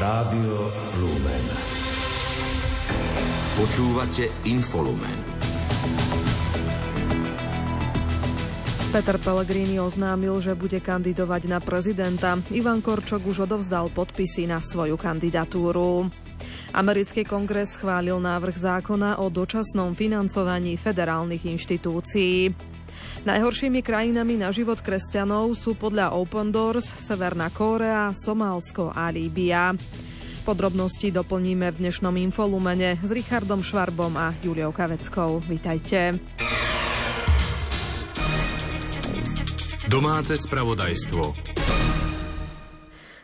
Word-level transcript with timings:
Rádio 0.00 0.56
Lumen. 0.96 1.46
Počúvate 3.52 4.32
Infolumen. 4.48 5.20
Peter 8.96 9.20
Pellegrini 9.20 9.76
oznámil, 9.76 10.40
že 10.40 10.56
bude 10.56 10.80
kandidovať 10.80 11.52
na 11.52 11.60
prezidenta. 11.60 12.40
Ivan 12.48 12.80
Korčok 12.80 13.28
už 13.28 13.44
odovzdal 13.44 13.92
podpisy 13.92 14.48
na 14.48 14.64
svoju 14.64 14.96
kandidatúru. 14.96 16.08
Americký 16.72 17.28
kongres 17.28 17.76
schválil 17.76 18.16
návrh 18.24 18.56
zákona 18.56 19.20
o 19.20 19.28
dočasnom 19.28 19.92
financovaní 19.92 20.80
federálnych 20.80 21.44
inštitúcií. 21.44 22.56
Najhoršími 23.20 23.84
krajinami 23.84 24.40
na 24.40 24.48
život 24.48 24.80
kresťanov 24.80 25.52
sú 25.52 25.76
podľa 25.76 26.16
Open 26.16 26.48
Doors 26.48 26.88
Severná 26.88 27.52
Kórea, 27.52 28.16
Somálsko 28.16 28.96
a 28.96 29.12
Líbia. 29.12 29.76
Podrobnosti 30.40 31.12
doplníme 31.12 31.68
v 31.68 31.84
dnešnom 31.84 32.16
infolumene 32.16 32.96
s 32.96 33.12
Richardom 33.12 33.60
Švarbom 33.60 34.16
a 34.16 34.32
Juliou 34.40 34.72
Kaveckou. 34.72 35.44
Vítajte. 35.44 36.16
Domáce 39.92 40.40
spravodajstvo. 40.40 41.59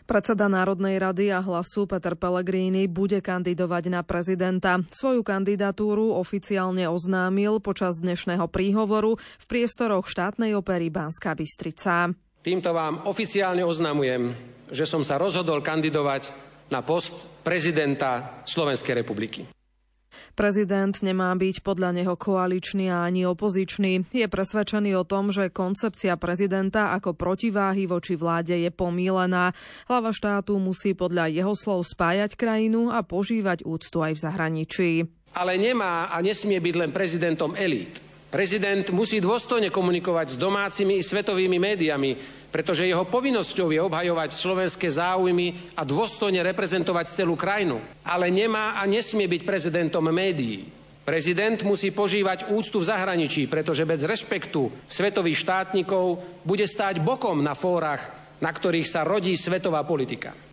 Predseda 0.06 0.46
Národnej 0.46 1.02
rady 1.02 1.34
a 1.34 1.42
hlasu 1.42 1.90
Peter 1.90 2.14
Pellegrini 2.14 2.86
bude 2.86 3.18
kandidovať 3.18 3.90
na 3.90 4.06
prezidenta. 4.06 4.78
Svoju 4.94 5.26
kandidatúru 5.26 6.14
oficiálne 6.14 6.86
oznámil 6.86 7.58
počas 7.58 7.98
dnešného 7.98 8.46
príhovoru 8.46 9.18
v 9.18 9.44
priestoroch 9.50 10.06
štátnej 10.06 10.54
opery 10.54 10.94
Banská 10.94 11.34
Bystrica. 11.34 12.14
Týmto 12.38 12.70
vám 12.70 13.02
oficiálne 13.10 13.66
oznamujem, 13.66 14.30
že 14.70 14.86
som 14.86 15.02
sa 15.02 15.18
rozhodol 15.18 15.58
kandidovať 15.58 16.30
na 16.70 16.86
post 16.86 17.26
prezidenta 17.42 18.46
Slovenskej 18.46 19.02
republiky. 19.02 19.55
Prezident 20.36 20.92
nemá 21.00 21.32
byť 21.32 21.64
podľa 21.64 21.96
neho 21.96 22.12
koaličný 22.12 22.92
a 22.92 23.08
ani 23.08 23.24
opozičný. 23.24 24.12
Je 24.12 24.28
presvedčený 24.28 24.92
o 25.00 25.08
tom, 25.08 25.32
že 25.32 25.48
koncepcia 25.48 26.12
prezidenta 26.20 26.92
ako 26.92 27.16
protiváhy 27.16 27.88
voči 27.88 28.20
vláde 28.20 28.52
je 28.52 28.68
pomílená. 28.68 29.56
Hlava 29.88 30.12
štátu 30.12 30.60
musí 30.60 30.92
podľa 30.92 31.32
jeho 31.32 31.56
slov 31.56 31.88
spájať 31.88 32.36
krajinu 32.36 32.92
a 32.92 33.00
požívať 33.00 33.64
úctu 33.64 34.04
aj 34.04 34.12
v 34.12 34.22
zahraničí. 34.28 34.90
Ale 35.32 35.56
nemá 35.56 36.12
a 36.12 36.20
nesmie 36.20 36.60
byť 36.60 36.74
len 36.84 36.92
prezidentom 36.92 37.56
elít. 37.56 37.96
Prezident 38.28 38.84
musí 38.92 39.16
dôstojne 39.24 39.72
komunikovať 39.72 40.34
s 40.34 40.36
domácimi 40.36 41.00
i 41.00 41.06
svetovými 41.06 41.56
médiami, 41.56 42.35
pretože 42.50 42.86
jeho 42.86 43.04
povinnosťou 43.04 43.74
je 43.74 43.80
obhajovať 43.82 44.30
slovenské 44.32 44.88
záujmy 44.88 45.76
a 45.76 45.82
dôstojne 45.82 46.40
reprezentovať 46.46 47.12
celú 47.12 47.34
krajinu. 47.34 47.82
Ale 48.06 48.30
nemá 48.30 48.78
a 48.78 48.86
nesmie 48.86 49.26
byť 49.26 49.42
prezidentom 49.42 50.06
médií. 50.08 50.66
Prezident 51.06 51.62
musí 51.62 51.94
požívať 51.94 52.50
úctu 52.50 52.82
v 52.82 52.88
zahraničí, 52.90 53.46
pretože 53.46 53.86
bez 53.86 54.02
rešpektu 54.02 54.90
svetových 54.90 55.38
štátnikov 55.38 56.18
bude 56.42 56.66
stáť 56.66 56.98
bokom 56.98 57.38
na 57.46 57.54
fórach, 57.54 58.10
na 58.42 58.50
ktorých 58.50 58.90
sa 58.90 59.06
rodí 59.06 59.38
svetová 59.38 59.86
politika. 59.86 60.45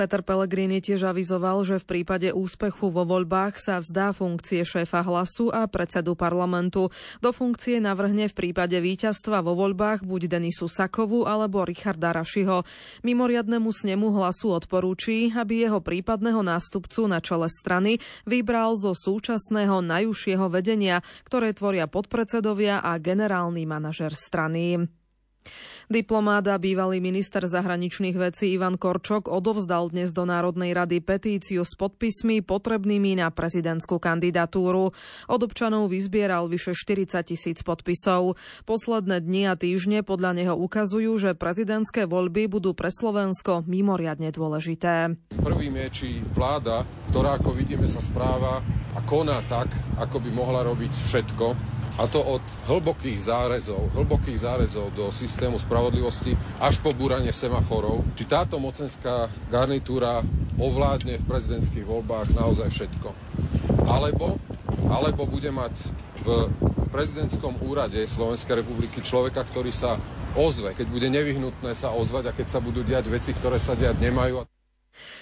Peter 0.00 0.24
Pellegrini 0.24 0.80
tiež 0.80 1.12
avizoval, 1.12 1.60
že 1.68 1.76
v 1.76 1.84
prípade 1.84 2.32
úspechu 2.32 2.88
vo 2.88 3.04
voľbách 3.04 3.60
sa 3.60 3.84
vzdá 3.84 4.16
funkcie 4.16 4.64
šéfa 4.64 5.04
hlasu 5.04 5.52
a 5.52 5.68
predsedu 5.68 6.16
parlamentu. 6.16 6.88
Do 7.20 7.36
funkcie 7.36 7.84
navrhne 7.84 8.32
v 8.32 8.32
prípade 8.32 8.80
víťazstva 8.80 9.44
vo 9.44 9.52
voľbách 9.52 10.08
buď 10.08 10.32
Denisu 10.32 10.72
Sakovu 10.72 11.28
alebo 11.28 11.68
Richarda 11.68 12.16
Rašiho. 12.16 12.64
Mimoriadnemu 13.04 13.68
snemu 13.68 14.08
hlasu 14.16 14.56
odporúči, 14.56 15.36
aby 15.36 15.68
jeho 15.68 15.84
prípadného 15.84 16.40
nástupcu 16.40 17.04
na 17.04 17.20
čele 17.20 17.52
strany 17.52 18.00
vybral 18.24 18.80
zo 18.80 18.96
súčasného 18.96 19.84
najúžšieho 19.84 20.48
vedenia, 20.48 21.04
ktoré 21.28 21.52
tvoria 21.52 21.84
podpredsedovia 21.84 22.80
a 22.80 22.96
generálny 22.96 23.68
manažer 23.68 24.16
strany. 24.16 24.99
Diplomát 25.90 26.46
a 26.46 26.54
bývalý 26.54 27.02
minister 27.02 27.42
zahraničných 27.42 28.14
vecí 28.14 28.54
Ivan 28.54 28.78
Korčok 28.78 29.26
odovzdal 29.26 29.90
dnes 29.90 30.14
do 30.14 30.22
Národnej 30.22 30.70
rady 30.70 31.02
petíciu 31.02 31.66
s 31.66 31.74
podpismi 31.74 32.46
potrebnými 32.46 33.18
na 33.18 33.26
prezidentskú 33.34 33.98
kandidatúru. 33.98 34.94
Od 35.26 35.40
občanov 35.42 35.90
vyzbieral 35.90 36.46
vyše 36.46 36.78
40 36.78 37.26
tisíc 37.26 37.58
podpisov. 37.66 38.38
Posledné 38.70 39.18
dni 39.18 39.50
a 39.50 39.58
týždne 39.58 40.06
podľa 40.06 40.38
neho 40.38 40.54
ukazujú, 40.54 41.10
že 41.18 41.34
prezidentské 41.34 42.06
voľby 42.06 42.46
budú 42.46 42.70
pre 42.70 42.94
Slovensko 42.94 43.66
mimoriadne 43.66 44.30
dôležité. 44.30 45.18
Prvým 45.42 45.74
je, 45.74 45.88
či 45.90 46.08
vláda, 46.22 46.86
ktorá 47.10 47.42
ako 47.42 47.50
vidíme 47.50 47.90
sa 47.90 47.98
správa 47.98 48.62
a 48.94 49.02
koná 49.02 49.42
tak, 49.50 49.74
ako 49.98 50.22
by 50.22 50.30
mohla 50.30 50.62
robiť 50.62 50.92
všetko, 51.10 51.79
a 52.00 52.08
to 52.08 52.24
od 52.24 52.40
hlbokých 52.64 53.28
zárezov, 53.28 53.92
hlbokých 53.92 54.40
zárezov 54.40 54.88
do 54.96 55.12
systému 55.12 55.60
spravodlivosti 55.60 56.32
až 56.56 56.80
po 56.80 56.96
búranie 56.96 57.28
semaforov. 57.28 58.00
Či 58.16 58.24
táto 58.24 58.56
mocenská 58.56 59.28
garnitúra 59.52 60.24
ovládne 60.56 61.20
v 61.20 61.28
prezidentských 61.28 61.84
voľbách 61.84 62.32
naozaj 62.32 62.72
všetko. 62.72 63.12
Alebo, 63.84 64.40
alebo 64.88 65.28
bude 65.28 65.52
mať 65.52 65.92
v 66.24 66.48
prezidentskom 66.88 67.60
úrade 67.68 68.00
Slovenskej 68.08 68.64
republiky 68.64 69.04
človeka, 69.04 69.44
ktorý 69.44 69.68
sa 69.68 70.00
ozve, 70.32 70.72
keď 70.72 70.86
bude 70.88 71.08
nevyhnutné 71.12 71.76
sa 71.76 71.92
ozvať 71.92 72.32
a 72.32 72.36
keď 72.36 72.46
sa 72.48 72.64
budú 72.64 72.80
diať 72.80 73.12
veci, 73.12 73.36
ktoré 73.36 73.60
sa 73.60 73.76
diať 73.76 74.00
nemajú. 74.00 74.49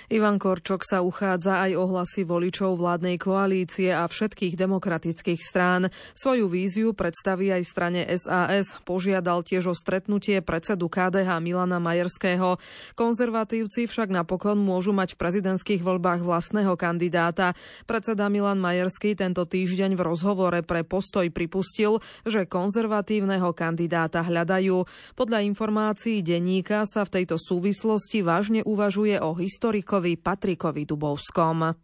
Ivan 0.09 0.41
Korčok 0.41 0.89
sa 0.89 1.05
uchádza 1.05 1.61
aj 1.69 1.77
o 1.77 1.85
hlasy 1.85 2.25
voličov 2.25 2.81
vládnej 2.81 3.21
koalície 3.21 3.93
a 3.93 4.09
všetkých 4.09 4.57
demokratických 4.57 5.37
strán. 5.37 5.93
Svoju 6.17 6.49
víziu 6.49 6.97
predstaví 6.97 7.53
aj 7.53 7.63
strane 7.69 8.09
SAS. 8.17 8.81
Požiadal 8.89 9.45
tiež 9.45 9.69
o 9.69 9.77
stretnutie 9.77 10.41
predsedu 10.41 10.89
KDH 10.89 11.29
Milana 11.45 11.77
Majerského. 11.77 12.57
Konzervatívci 12.97 13.85
však 13.85 14.09
napokon 14.09 14.57
môžu 14.57 14.97
mať 14.97 15.13
v 15.13 15.21
prezidentských 15.21 15.85
voľbách 15.85 16.25
vlastného 16.25 16.73
kandidáta. 16.81 17.53
Predseda 17.85 18.33
Milan 18.33 18.65
Majerský 18.65 19.13
tento 19.13 19.45
týždeň 19.45 19.93
v 19.93 20.09
rozhovore 20.09 20.65
pre 20.65 20.89
postoj 20.89 21.29
pripustil, 21.29 22.01
že 22.25 22.49
konzervatívneho 22.49 23.53
kandidáta 23.53 24.25
hľadajú. 24.25 24.89
Podľa 25.21 25.45
informácií 25.45 26.25
denníka 26.25 26.89
sa 26.89 27.05
v 27.05 27.21
tejto 27.21 27.37
súvislosti 27.37 28.25
vážne 28.25 28.65
uvažuje 28.65 29.21
o 29.21 29.37
histórii 29.37 29.85
historikovi 29.99 30.17
Patrikovi 30.17 30.85
Dubovskom. 30.85 31.75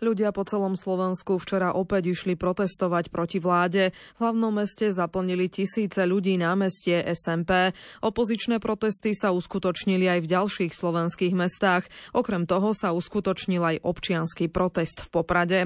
Ľudia 0.00 0.32
po 0.32 0.48
celom 0.48 0.80
Slovensku 0.80 1.36
včera 1.36 1.76
opäť 1.76 2.16
išli 2.16 2.32
protestovať 2.32 3.12
proti 3.12 3.36
vláde. 3.36 3.92
V 4.16 4.18
hlavnom 4.24 4.48
meste 4.48 4.88
zaplnili 4.88 5.52
tisíce 5.52 6.08
ľudí 6.08 6.40
námestie 6.40 7.04
SMP. 7.12 7.76
Opozičné 8.00 8.64
protesty 8.64 9.12
sa 9.12 9.28
uskutočnili 9.36 10.08
aj 10.08 10.24
v 10.24 10.30
ďalších 10.32 10.72
slovenských 10.72 11.36
mestách. 11.36 11.84
Okrem 12.16 12.48
toho 12.48 12.72
sa 12.72 12.96
uskutočnil 12.96 13.60
aj 13.60 13.76
občianský 13.84 14.48
protest 14.48 15.04
v 15.04 15.08
Poprade. 15.12 15.60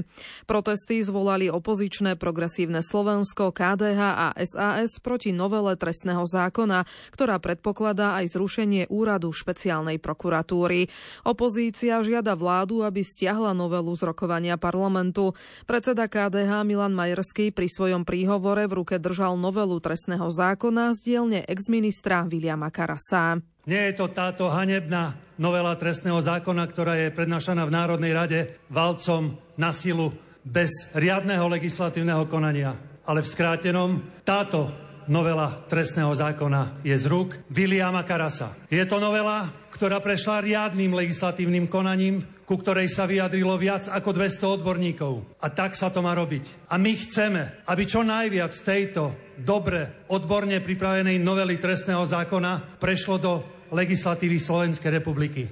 Protesty 0.50 0.98
zvolali 1.06 1.46
opozičné 1.46 2.18
progresívne 2.18 2.82
Slovensko, 2.82 3.54
KDH 3.54 4.00
a 4.02 4.28
SAS 4.42 4.98
proti 4.98 5.30
novele 5.30 5.78
trestného 5.78 6.26
zákona, 6.26 6.82
ktorá 7.14 7.38
predpokladá 7.38 8.18
aj 8.18 8.34
zrušenie 8.34 8.90
úradu 8.90 9.30
špeciálnej 9.30 10.02
prokuratúry. 10.02 10.90
Opozícia 11.22 12.02
žiada 12.02 12.34
vládu, 12.34 12.82
aby 12.82 12.98
stiahla 13.06 13.54
novelu 13.54 13.94
z 13.94 14.02
roku 14.10 14.23
rokovania 14.24 14.56
parlamentu. 14.56 15.36
Predseda 15.68 16.08
KDH 16.08 16.64
Milan 16.64 16.96
Majerský 16.96 17.52
pri 17.52 17.68
svojom 17.68 18.08
príhovore 18.08 18.64
v 18.64 18.80
ruke 18.80 18.96
držal 18.96 19.36
novelu 19.36 19.76
trestného 19.84 20.24
zákona 20.32 20.96
z 20.96 20.98
dielne 21.04 21.40
exministra 21.44 22.24
Viliama 22.24 22.72
Karasa. 22.72 23.36
Nie 23.68 23.92
je 23.92 24.00
to 24.00 24.08
táto 24.08 24.48
hanebná 24.48 25.12
novela 25.36 25.76
trestného 25.76 26.24
zákona, 26.24 26.64
ktorá 26.72 26.96
je 26.96 27.12
prednášaná 27.12 27.68
v 27.68 27.74
Národnej 27.76 28.12
rade 28.16 28.40
valcom 28.72 29.36
na 29.60 29.76
silu 29.76 30.16
bez 30.40 30.96
riadného 30.96 31.44
legislatívneho 31.44 32.24
konania. 32.24 32.72
Ale 33.04 33.20
v 33.20 33.28
skrátenom 33.28 34.00
táto 34.24 34.72
novela 35.04 35.52
trestného 35.68 36.16
zákona 36.16 36.80
je 36.80 36.96
z 36.96 37.04
rúk 37.12 37.36
Viliama 37.52 38.08
Karasa. 38.08 38.56
Je 38.72 38.80
to 38.88 38.96
novela, 38.96 39.52
ktorá 39.68 40.00
prešla 40.00 40.40
riadným 40.40 40.96
legislatívnym 40.96 41.68
konaním, 41.68 42.24
ku 42.44 42.60
ktorej 42.60 42.92
sa 42.92 43.08
vyjadrilo 43.08 43.56
viac 43.56 43.88
ako 43.88 44.12
200 44.12 44.60
odborníkov. 44.60 45.40
A 45.40 45.48
tak 45.48 45.76
sa 45.76 45.88
to 45.88 46.04
má 46.04 46.12
robiť. 46.12 46.70
A 46.70 46.76
my 46.76 46.92
chceme, 46.92 47.64
aby 47.68 47.82
čo 47.88 48.04
najviac 48.04 48.52
tejto 48.52 49.16
dobre, 49.40 50.06
odborne 50.12 50.60
pripravenej 50.60 51.18
novely 51.20 51.56
trestného 51.56 52.04
zákona 52.04 52.80
prešlo 52.80 53.16
do 53.16 53.32
legislatívy 53.72 54.36
Slovenskej 54.38 54.92
republiky. 55.00 55.48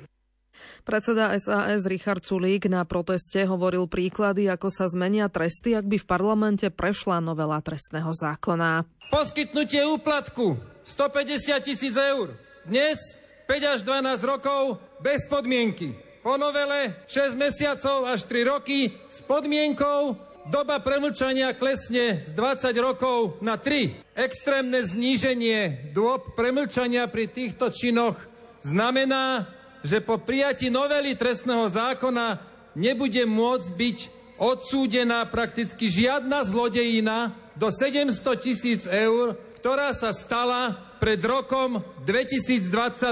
Predseda 0.83 1.31
SAS 1.39 1.87
Richard 1.87 2.27
Sulík 2.27 2.67
na 2.67 2.83
proteste 2.83 3.47
hovoril 3.47 3.87
príklady, 3.87 4.51
ako 4.51 4.67
sa 4.67 4.91
zmenia 4.91 5.31
tresty, 5.31 5.79
ak 5.79 5.87
by 5.87 5.95
v 5.95 6.07
parlamente 6.11 6.67
prešla 6.75 7.23
novela 7.23 7.63
trestného 7.63 8.11
zákona. 8.11 8.83
Poskytnutie 9.07 9.87
úplatku 9.87 10.59
150 10.83 11.63
tisíc 11.63 11.95
eur. 11.95 12.35
Dnes 12.67 12.99
5 13.47 13.75
až 13.79 13.81
12 13.87 14.27
rokov 14.27 14.83
bez 14.99 15.23
podmienky. 15.31 16.12
Po 16.23 16.39
novele 16.39 16.95
6 17.11 17.35
mesiacov 17.35 18.07
až 18.07 18.23
3 18.31 18.47
roky 18.47 18.95
s 19.11 19.27
podmienkou 19.27 20.15
doba 20.55 20.79
premlčania 20.79 21.51
klesne 21.51 22.23
z 22.23 22.31
20 22.39 22.71
rokov 22.79 23.43
na 23.43 23.59
3. 23.59 24.15
Extrémne 24.15 24.87
zníženie 24.87 25.91
dôb 25.91 26.39
premlčania 26.39 27.11
pri 27.11 27.27
týchto 27.27 27.75
činoch 27.75 28.15
znamená, 28.63 29.51
že 29.83 29.99
po 29.99 30.15
prijatí 30.15 30.71
novely 30.71 31.19
trestného 31.19 31.67
zákona 31.67 32.39
nebude 32.79 33.27
môcť 33.27 33.69
byť 33.75 33.99
odsúdená 34.39 35.27
prakticky 35.27 35.91
žiadna 35.91 36.47
zlodejina 36.47 37.35
do 37.59 37.67
700 37.67 38.15
tisíc 38.39 38.87
eur, 38.87 39.35
ktorá 39.59 39.91
sa 39.91 40.15
stala 40.15 40.95
pred 41.03 41.19
rokom 41.19 41.83
2022. 42.07 43.11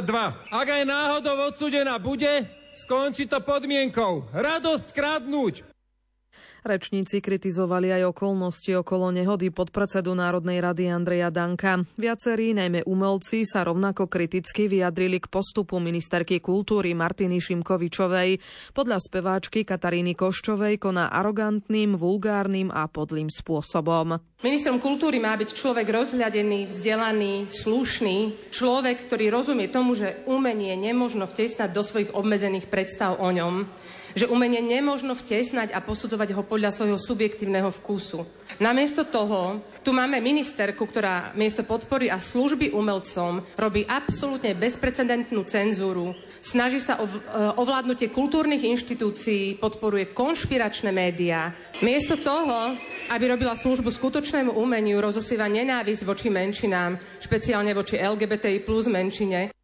Ak 0.55 0.67
aj 0.71 0.83
náhodou 0.87 1.51
odsúdená 1.51 1.99
bude, 1.99 2.60
Skončí 2.81 3.29
to 3.29 3.44
podmienkou. 3.44 4.25
Radosť 4.32 4.97
kradnúť. 4.97 5.70
Rečníci 6.61 7.25
kritizovali 7.25 7.89
aj 7.89 8.12
okolnosti 8.12 8.69
okolo 8.77 9.09
nehody 9.09 9.49
podpredsedu 9.49 10.12
Národnej 10.12 10.61
rady 10.61 10.93
Andreja 10.93 11.33
Danka. 11.33 11.81
Viacerí, 11.97 12.53
najmä 12.53 12.85
umelci, 12.85 13.49
sa 13.49 13.65
rovnako 13.65 14.12
kriticky 14.12 14.69
vyjadrili 14.69 15.25
k 15.25 15.33
postupu 15.33 15.81
ministerky 15.81 16.37
kultúry 16.45 16.93
Martiny 16.93 17.41
Šimkovičovej. 17.41 18.45
Podľa 18.77 18.99
speváčky 19.01 19.65
Kataríny 19.65 20.12
Koščovej 20.12 20.77
koná 20.77 21.09
arogantným, 21.09 21.97
vulgárnym 21.97 22.69
a 22.69 22.85
podlým 22.93 23.33
spôsobom. 23.33 24.21
Ministrom 24.45 24.81
kultúry 24.81 25.17
má 25.17 25.37
byť 25.41 25.57
človek 25.57 25.89
rozhľadený, 25.89 26.69
vzdelaný, 26.69 27.49
slušný, 27.49 28.49
človek, 28.53 29.09
ktorý 29.09 29.33
rozumie 29.33 29.73
tomu, 29.73 29.97
že 29.97 30.25
umenie 30.29 30.77
nemožno 30.77 31.25
vtesnať 31.25 31.73
do 31.73 31.81
svojich 31.81 32.12
obmedzených 32.12 32.69
predstav 32.69 33.17
o 33.21 33.29
ňom, 33.33 33.65
že 34.15 34.31
umenie 34.31 34.62
nemožno 34.62 35.15
vtesnať 35.15 35.75
a 35.75 35.83
posudzovať 35.83 36.35
ho 36.35 36.43
podľa 36.43 36.71
svojho 36.75 36.99
subjektívneho 36.99 37.71
vkusu. 37.83 38.27
Namiesto 38.59 39.07
toho 39.07 39.62
tu 39.81 39.97
máme 39.97 40.21
ministerku, 40.21 40.85
ktorá 40.85 41.33
miesto 41.39 41.65
podpory 41.65 42.12
a 42.12 42.21
služby 42.21 42.75
umelcom 42.77 43.41
robí 43.57 43.87
absolútne 43.89 44.53
bezprecedentnú 44.53 45.47
cenzúru, 45.49 46.12
snaží 46.45 46.83
sa 46.83 47.01
o 47.01 47.07
e, 47.07 47.12
ovládnutie 47.57 48.12
kultúrnych 48.12 48.61
inštitúcií, 48.61 49.57
podporuje 49.57 50.12
konšpiračné 50.12 50.93
médiá. 50.93 51.57
Miesto 51.81 52.21
toho, 52.21 52.77
aby 53.09 53.25
robila 53.33 53.57
službu 53.57 53.89
skutočnému 53.89 54.53
umeniu, 54.57 55.01
rozosýva 55.01 55.49
nenávisť 55.49 56.03
voči 56.05 56.29
menšinám, 56.29 57.01
špeciálne 57.25 57.73
voči 57.73 57.97
LGBTI 57.97 58.67
plus 58.67 58.91
menšine. 58.91 59.60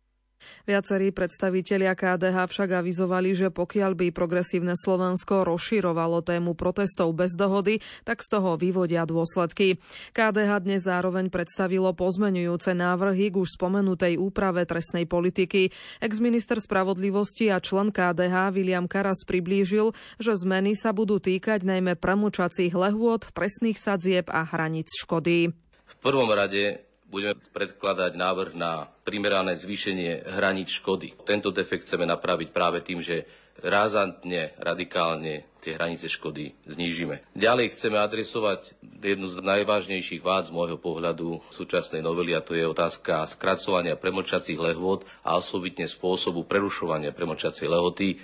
Viacerí 0.67 1.15
predstavitelia 1.15 1.95
KDH 1.95 2.51
však 2.51 2.83
avizovali, 2.83 3.39
že 3.39 3.55
pokiaľ 3.55 3.95
by 3.95 4.07
progresívne 4.11 4.75
Slovensko 4.75 5.47
rozširovalo 5.47 6.27
tému 6.27 6.59
protestov 6.59 7.15
bez 7.15 7.39
dohody, 7.39 7.79
tak 8.03 8.19
z 8.19 8.35
toho 8.35 8.59
vyvodia 8.59 9.07
dôsledky. 9.07 9.79
KDH 10.11 10.67
dnes 10.67 10.83
zároveň 10.83 11.31
predstavilo 11.31 11.95
pozmenujúce 11.95 12.75
návrhy 12.75 13.31
k 13.31 13.47
už 13.47 13.55
spomenutej 13.55 14.19
úprave 14.19 14.67
trestnej 14.67 15.07
politiky. 15.07 15.71
Ex-minister 16.03 16.59
spravodlivosti 16.59 17.47
a 17.47 17.63
člen 17.63 17.95
KDH 17.95 18.51
William 18.51 18.91
Karas 18.91 19.23
priblížil, 19.23 19.95
že 20.19 20.35
zmeny 20.35 20.75
sa 20.75 20.91
budú 20.91 21.23
týkať 21.23 21.63
najmä 21.63 21.95
premočacích 21.95 22.75
lehôd, 22.75 23.31
trestných 23.31 23.79
sadzieb 23.79 24.27
a 24.35 24.43
hraníc 24.43 24.91
škody. 24.99 25.55
V 25.87 25.95
prvom 26.03 26.27
rade 26.35 26.86
budeme 27.17 27.41
predkladať 27.57 28.13
návrh 28.13 28.53
na 28.53 28.93
primerané 29.09 29.57
zvýšenie 29.57 30.29
hraníc 30.37 30.69
škody. 30.69 31.17
Tento 31.25 31.49
defekt 31.49 31.89
chceme 31.89 32.05
napraviť 32.05 32.53
práve 32.53 32.85
tým, 32.85 33.01
že 33.01 33.25
razantne, 33.65 34.53
radikálne 34.61 35.49
tie 35.65 35.75
hranice 35.75 36.13
škody 36.13 36.53
znížime. 36.69 37.25
Ďalej 37.33 37.73
chceme 37.73 37.97
adresovať 37.97 38.77
jednu 39.01 39.33
z 39.33 39.41
najvážnejších 39.41 40.21
vád 40.21 40.53
z 40.53 40.55
môjho 40.55 40.77
pohľadu 40.77 41.41
súčasnej 41.49 42.05
novely 42.05 42.37
a 42.37 42.45
to 42.45 42.53
je 42.53 42.69
otázka 42.69 43.25
skracovania 43.25 43.97
premlčacích 43.97 44.61
lehôd 44.61 45.09
a 45.25 45.41
osobitne 45.41 45.89
spôsobu 45.89 46.45
prerušovania 46.45 47.17
premlčacej 47.17 47.67
lehoty. 47.67 48.21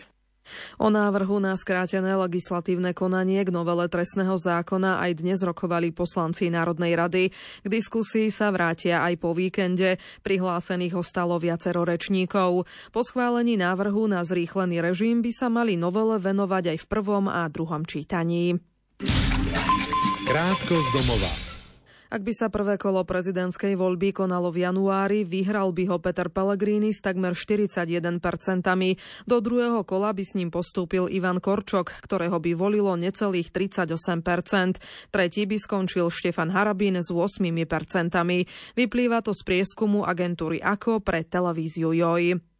O 0.78 0.90
návrhu 0.90 1.38
na 1.38 1.54
skrátené 1.58 2.14
legislatívne 2.18 2.94
konanie 2.94 3.42
k 3.42 3.50
novele 3.50 3.86
trestného 3.86 4.34
zákona 4.38 5.02
aj 5.02 5.10
dnes 5.22 5.38
rokovali 5.42 5.94
poslanci 5.94 6.50
Národnej 6.50 6.94
rady. 6.94 7.24
K 7.62 7.66
diskusii 7.66 8.28
sa 8.30 8.50
vrátia 8.54 9.02
aj 9.02 9.18
po 9.18 9.34
víkende. 9.34 9.98
Prihlásených 10.22 10.98
ostalo 10.98 11.38
viacero 11.42 11.82
rečníkov. 11.82 12.66
Po 12.94 13.00
schválení 13.02 13.58
návrhu 13.58 14.06
na 14.06 14.22
zrýchlený 14.22 14.82
režim 14.82 15.22
by 15.22 15.32
sa 15.34 15.50
mali 15.50 15.74
novele 15.74 16.18
venovať 16.18 16.76
aj 16.76 16.78
v 16.82 16.86
prvom 16.86 17.26
a 17.26 17.46
druhom 17.50 17.82
čítaní. 17.86 18.58
Krátko 20.22 20.74
z 20.78 20.88
domova. 20.94 21.41
Ak 22.12 22.28
by 22.28 22.36
sa 22.36 22.52
prvé 22.52 22.76
kolo 22.76 23.08
prezidentskej 23.08 23.72
voľby 23.72 24.12
konalo 24.12 24.52
v 24.52 24.68
januári, 24.68 25.24
vyhral 25.24 25.72
by 25.72 25.88
ho 25.88 25.96
Peter 25.96 26.28
Pellegrini 26.28 26.92
s 26.92 27.00
takmer 27.00 27.32
41%. 27.32 28.20
Do 29.24 29.36
druhého 29.40 29.80
kola 29.88 30.12
by 30.12 30.20
s 30.20 30.36
ním 30.36 30.52
postúpil 30.52 31.08
Ivan 31.08 31.40
Korčok, 31.40 31.88
ktorého 32.04 32.36
by 32.36 32.52
volilo 32.52 32.92
necelých 33.00 33.48
38%. 33.48 35.08
Tretí 35.08 35.48
by 35.48 35.56
skončil 35.56 36.12
Štefan 36.12 36.52
Harabín 36.52 37.00
s 37.00 37.08
8%. 37.08 37.40
Vyplýva 38.76 39.24
to 39.24 39.32
z 39.32 39.40
prieskumu 39.48 40.04
agentúry 40.04 40.60
AKO 40.60 41.00
pre 41.00 41.24
televíziu 41.24 41.96
JOJ. 41.96 42.51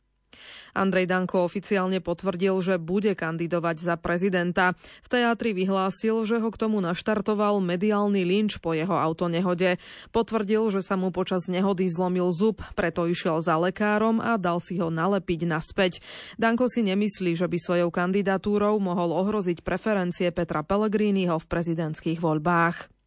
Andrej 0.73 1.05
Danko 1.05 1.44
oficiálne 1.44 2.00
potvrdil, 2.00 2.56
že 2.64 2.81
bude 2.81 3.12
kandidovať 3.12 3.76
za 3.76 3.94
prezidenta. 4.00 4.73
V 5.05 5.08
teatri 5.12 5.52
vyhlásil, 5.52 6.25
že 6.25 6.40
ho 6.40 6.49
k 6.49 6.61
tomu 6.61 6.81
naštartoval 6.81 7.61
mediálny 7.61 8.25
lynč 8.25 8.56
po 8.56 8.73
jeho 8.73 8.96
autonehode. 8.96 9.76
Potvrdil, 10.14 10.64
že 10.73 10.81
sa 10.81 10.96
mu 10.96 11.12
počas 11.12 11.44
nehody 11.46 11.93
zlomil 11.93 12.32
zub, 12.32 12.64
preto 12.73 13.05
išiel 13.05 13.44
za 13.44 13.61
lekárom 13.61 14.23
a 14.25 14.40
dal 14.40 14.64
si 14.64 14.81
ho 14.81 14.88
nalepiť 14.88 15.44
naspäť. 15.44 16.00
Danko 16.40 16.73
si 16.73 16.81
nemyslí, 16.81 17.37
že 17.37 17.44
by 17.44 17.58
svojou 17.61 17.90
kandidatúrou 17.93 18.81
mohol 18.81 19.12
ohroziť 19.12 19.61
preferencie 19.61 20.32
Petra 20.32 20.64
Pellegriniho 20.64 21.37
v 21.37 21.50
prezidentských 21.50 22.17
voľbách. 22.17 23.01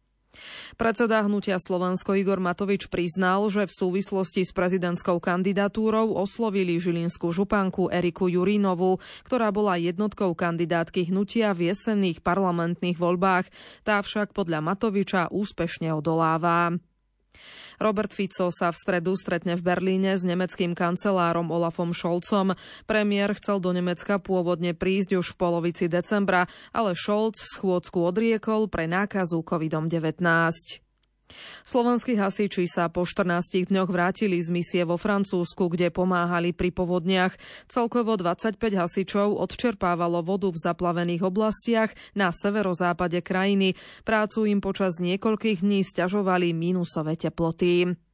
Predseda 0.74 1.24
hnutia 1.24 1.56
Slovensko 1.60 2.16
Igor 2.16 2.42
Matovič 2.42 2.88
priznal, 2.90 3.46
že 3.52 3.68
v 3.68 3.72
súvislosti 3.72 4.42
s 4.44 4.52
prezidentskou 4.52 5.20
kandidatúrou 5.20 6.16
oslovili 6.16 6.76
žilinskú 6.80 7.32
županku 7.32 7.88
Eriku 7.88 8.26
Jurínovú, 8.26 8.98
ktorá 9.24 9.52
bola 9.52 9.80
jednotkou 9.80 10.34
kandidátky 10.34 11.08
hnutia 11.12 11.52
v 11.52 11.72
jesenných 11.72 12.20
parlamentných 12.24 12.98
voľbách. 12.98 13.48
Tá 13.86 14.00
však 14.00 14.34
podľa 14.34 14.64
Matoviča 14.64 15.28
úspešne 15.32 15.92
odoláva. 15.94 16.76
Robert 17.82 18.14
Fico 18.14 18.48
sa 18.48 18.72
v 18.72 18.80
stredu 18.80 19.18
stretne 19.18 19.58
v 19.58 19.66
Berlíne 19.66 20.16
s 20.16 20.24
nemeckým 20.24 20.72
kancelárom 20.72 21.52
Olafom 21.52 21.92
Scholzom. 21.92 22.56
Premiér 22.88 23.36
chcel 23.36 23.60
do 23.60 23.74
Nemecka 23.74 24.16
pôvodne 24.22 24.72
prísť 24.72 25.20
už 25.20 25.34
v 25.34 25.38
polovici 25.40 25.84
decembra, 25.90 26.48
ale 26.72 26.96
Scholz 26.96 27.42
schôdzku 27.58 28.00
odriekol 28.00 28.70
pre 28.72 28.88
nákazu 28.88 29.44
COVID-19. 29.44 30.85
Slovenskí 31.66 32.14
hasiči 32.14 32.70
sa 32.70 32.86
po 32.86 33.02
14 33.02 33.66
dňoch 33.66 33.90
vrátili 33.90 34.38
z 34.38 34.54
misie 34.54 34.82
vo 34.86 34.94
Francúzsku, 34.94 35.66
kde 35.66 35.90
pomáhali 35.90 36.54
pri 36.54 36.70
povodniach. 36.70 37.34
Celkovo 37.66 38.14
25 38.14 38.56
hasičov 38.56 39.34
odčerpávalo 39.34 40.22
vodu 40.22 40.48
v 40.48 40.58
zaplavených 40.62 41.26
oblastiach 41.26 41.90
na 42.14 42.30
severozápade 42.30 43.20
krajiny. 43.26 43.74
Prácu 44.06 44.46
im 44.46 44.62
počas 44.62 45.02
niekoľkých 45.02 45.66
dní 45.66 45.82
stiažovali 45.82 46.54
minusové 46.54 47.18
teploty. 47.18 48.05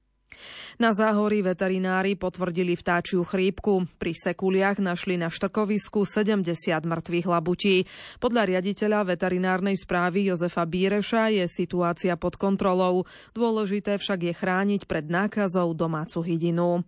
Na 0.80 0.90
záhorí 0.96 1.44
veterinári 1.44 2.16
potvrdili 2.16 2.74
vtáčiu 2.74 3.22
chrípku. 3.22 3.86
Pri 4.00 4.12
sekuliach 4.16 4.80
našli 4.80 5.20
na 5.20 5.28
štrkovisku 5.28 6.08
70 6.08 6.48
mŕtvych 6.82 7.26
labutí. 7.28 7.84
Podľa 8.18 8.42
riaditeľa 8.48 9.06
veterinárnej 9.14 9.76
správy 9.76 10.32
Jozefa 10.32 10.64
Bíreša 10.64 11.30
je 11.34 11.44
situácia 11.46 12.16
pod 12.16 12.40
kontrolou. 12.40 13.04
Dôležité 13.36 14.00
však 14.00 14.26
je 14.26 14.32
chrániť 14.34 14.88
pred 14.88 15.06
nákazou 15.06 15.76
domácu 15.76 16.20
hydinu. 16.24 16.82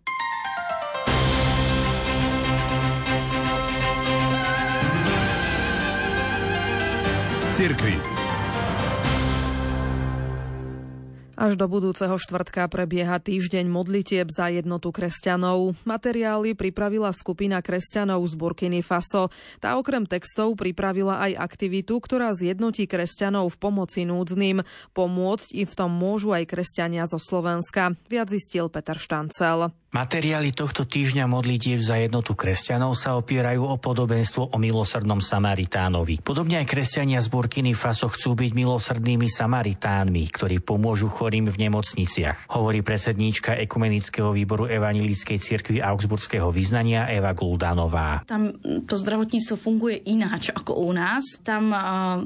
Z. 7.55 8.14
Až 11.45 11.61
do 11.61 11.69
budúceho 11.69 12.17
štvrtka 12.17 12.65
prebieha 12.73 13.21
týždeň 13.21 13.69
modlitieb 13.69 14.33
za 14.33 14.49
jednotu 14.49 14.89
kresťanov. 14.89 15.77
Materiály 15.85 16.57
pripravila 16.57 17.13
skupina 17.13 17.61
kresťanov 17.61 18.25
z 18.25 18.33
Burkiny 18.33 18.81
Faso. 18.81 19.29
Tá 19.61 19.77
okrem 19.77 20.09
textov 20.09 20.57
pripravila 20.57 21.21
aj 21.21 21.37
aktivitu, 21.37 22.01
ktorá 22.01 22.33
zjednotí 22.33 22.89
kresťanov 22.89 23.53
v 23.53 23.61
pomoci 23.61 24.09
núdznym. 24.09 24.65
Pomôcť 24.97 25.53
im 25.53 25.69
v 25.69 25.77
tom 25.77 25.93
môžu 25.93 26.33
aj 26.33 26.49
kresťania 26.49 27.05
zo 27.05 27.21
Slovenska. 27.21 27.93
Viac 28.09 28.33
zistil 28.33 28.73
Peter 28.73 28.97
Štancel. 28.97 29.69
Materiály 29.95 30.51
tohto 30.51 30.83
týždňa 30.83 31.31
modlitieb 31.31 31.79
za 31.79 31.95
jednotu 31.95 32.35
kresťanov 32.35 32.99
sa 32.99 33.15
opierajú 33.15 33.63
o 33.63 33.79
podobenstvo 33.79 34.51
o 34.51 34.57
milosrdnom 34.59 35.23
Samaritánovi. 35.23 36.19
Podobne 36.19 36.59
aj 36.59 36.67
kresťania 36.67 37.23
z 37.23 37.31
Burkiny 37.31 37.79
Faso 37.79 38.11
chcú 38.11 38.35
byť 38.35 38.59
milosrdnými 38.59 39.31
Samaritánmi, 39.31 40.27
ktorí 40.35 40.59
pomôžu 40.67 41.07
chorým 41.07 41.47
v 41.47 41.71
nemocniciach, 41.71 42.51
hovorí 42.51 42.83
predsedníčka 42.83 43.55
Ekumenického 43.55 44.35
výboru 44.35 44.67
Evangelíckej 44.67 45.39
cirkvi 45.39 45.79
Augsburského 45.79 46.51
vyznania 46.51 47.07
Eva 47.07 47.31
Guldanová. 47.31 48.27
Tam 48.27 48.51
to 48.91 48.99
zdravotníctvo 48.99 49.55
funguje 49.55 50.11
ináč 50.11 50.51
ako 50.51 50.75
u 50.75 50.91
nás. 50.91 51.39
Tam, 51.47 51.71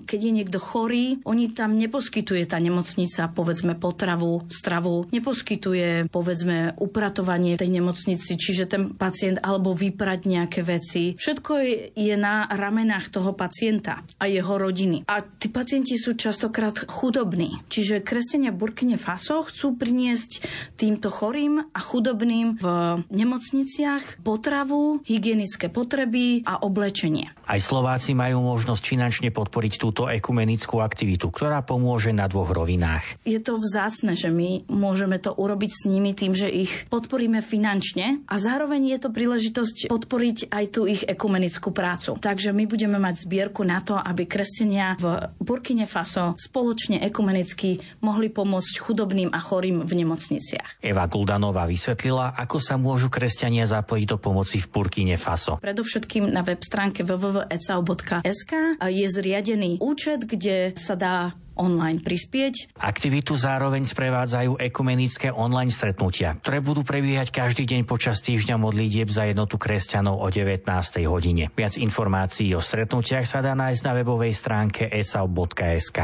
keď 0.09 0.21
je 0.25 0.33
niekto 0.33 0.57
chorý, 0.57 1.21
oni 1.29 1.53
tam 1.53 1.77
neposkytuje 1.77 2.49
tá 2.49 2.57
nemocnica, 2.57 3.29
povedzme, 3.29 3.77
potravu, 3.77 4.49
stravu, 4.49 5.05
neposkytuje, 5.13 6.09
povedzme, 6.09 6.73
upratovanie 6.81 7.58
tej 7.59 7.75
nemocnici, 7.75 8.39
čiže 8.39 8.71
ten 8.71 8.95
pacient 8.95 9.43
alebo 9.43 9.75
vyprať 9.75 10.21
nejaké 10.31 10.61
veci. 10.63 11.19
Všetko 11.19 11.53
je 11.99 12.15
na 12.15 12.47
ramenách 12.47 13.11
toho 13.11 13.35
pacienta 13.35 14.07
a 14.23 14.31
jeho 14.31 14.55
rodiny. 14.55 15.03
A 15.11 15.27
tí 15.27 15.51
pacienti 15.51 15.99
sú 15.99 16.15
častokrát 16.15 16.79
chudobní. 16.87 17.59
Čiže 17.67 18.07
kresťania 18.07 18.55
Burkine 18.55 18.95
Faso 18.95 19.43
chcú 19.43 19.75
priniesť 19.75 20.47
týmto 20.79 21.11
chorým 21.11 21.67
a 21.75 21.81
chudobným 21.83 22.63
v 22.63 22.65
nemocniciach 23.11 24.23
potravu, 24.23 25.03
hygienické 25.03 25.67
potreby 25.67 26.47
a 26.47 26.63
oblečenie. 26.63 27.35
Aj 27.49 27.59
Slováci 27.59 28.13
majú 28.13 28.45
možnosť 28.45 28.85
finančne 28.85 29.29
podporiť 29.33 29.73
túto 29.81 30.07
ekumenickú 30.07 30.79
aktivitu, 30.85 31.33
ktorá 31.33 31.65
pomôže 31.65 32.13
na 32.13 32.29
dvoch 32.29 32.53
rovinách. 32.53 33.19
Je 33.25 33.41
to 33.41 33.57
vzácne, 33.57 34.13
že 34.13 34.29
my 34.29 34.69
môžeme 34.69 35.17
to 35.17 35.33
urobiť 35.33 35.71
s 35.73 35.83
nimi 35.89 36.13
tým, 36.13 36.37
že 36.37 36.53
ich 36.53 36.85
podporíme 36.93 37.41
finančne 37.49 38.29
a 38.29 38.37
zároveň 38.37 38.93
je 38.93 38.99
to 39.01 39.09
príležitosť 39.09 39.89
podporiť 39.89 40.53
aj 40.53 40.65
tú 40.69 40.85
ich 40.85 41.01
ekumenickú 41.09 41.73
prácu. 41.73 42.21
Takže 42.21 42.53
my 42.53 42.69
budeme 42.69 43.01
mať 43.01 43.25
zbierku 43.25 43.65
na 43.65 43.81
to, 43.81 43.97
aby 43.97 44.29
kresťania 44.29 45.01
v 45.01 45.33
Burkine 45.41 45.89
Faso 45.89 46.37
spoločne 46.37 47.01
ekumenicky 47.01 47.81
mohli 48.05 48.29
pomôcť 48.29 48.75
chudobným 48.85 49.33
a 49.33 49.41
chorým 49.41 49.81
v 49.89 49.93
nemocniciach. 50.05 50.85
Eva 50.85 51.09
Guldanová 51.09 51.65
vysvetlila, 51.65 52.37
ako 52.37 52.61
sa 52.61 52.77
môžu 52.77 53.09
kresťania 53.09 53.65
zapojiť 53.65 54.07
do 54.13 54.19
pomoci 54.21 54.61
v 54.61 54.69
Burkine 54.69 55.17
Faso. 55.17 55.57
Predovšetkým 55.57 56.29
na 56.29 56.45
web 56.45 56.61
stránke 56.61 57.01
www.ecao.sk 57.01 58.53
je 58.85 59.07
zriadený 59.09 59.81
účet, 59.81 60.29
kde 60.29 60.77
sa 60.77 60.99
dá 60.99 61.33
online 61.59 62.01
prispieť. 62.01 62.79
Aktivitu 62.79 63.35
zároveň 63.35 63.85
sprevádzajú 63.85 64.63
ekumenické 64.63 65.35
online 65.35 65.75
stretnutia, 65.75 66.39
ktoré 66.39 66.63
budú 66.63 66.87
prebiehať 66.87 67.35
každý 67.35 67.67
deň 67.67 67.85
počas 67.85 68.23
týždňa 68.23 68.57
modlitieb 68.57 69.11
za 69.11 69.27
jednotu 69.27 69.59
kresťanov 69.59 70.23
o 70.23 70.29
19. 70.31 70.65
hodine. 71.05 71.51
Viac 71.53 71.77
informácií 71.77 72.55
o 72.55 72.63
stretnutiach 72.63 73.27
sa 73.27 73.43
dá 73.43 73.53
nájsť 73.59 73.83
na 73.85 73.93
webovej 73.99 74.33
stránke 74.33 74.87
esau.sk. 74.89 75.99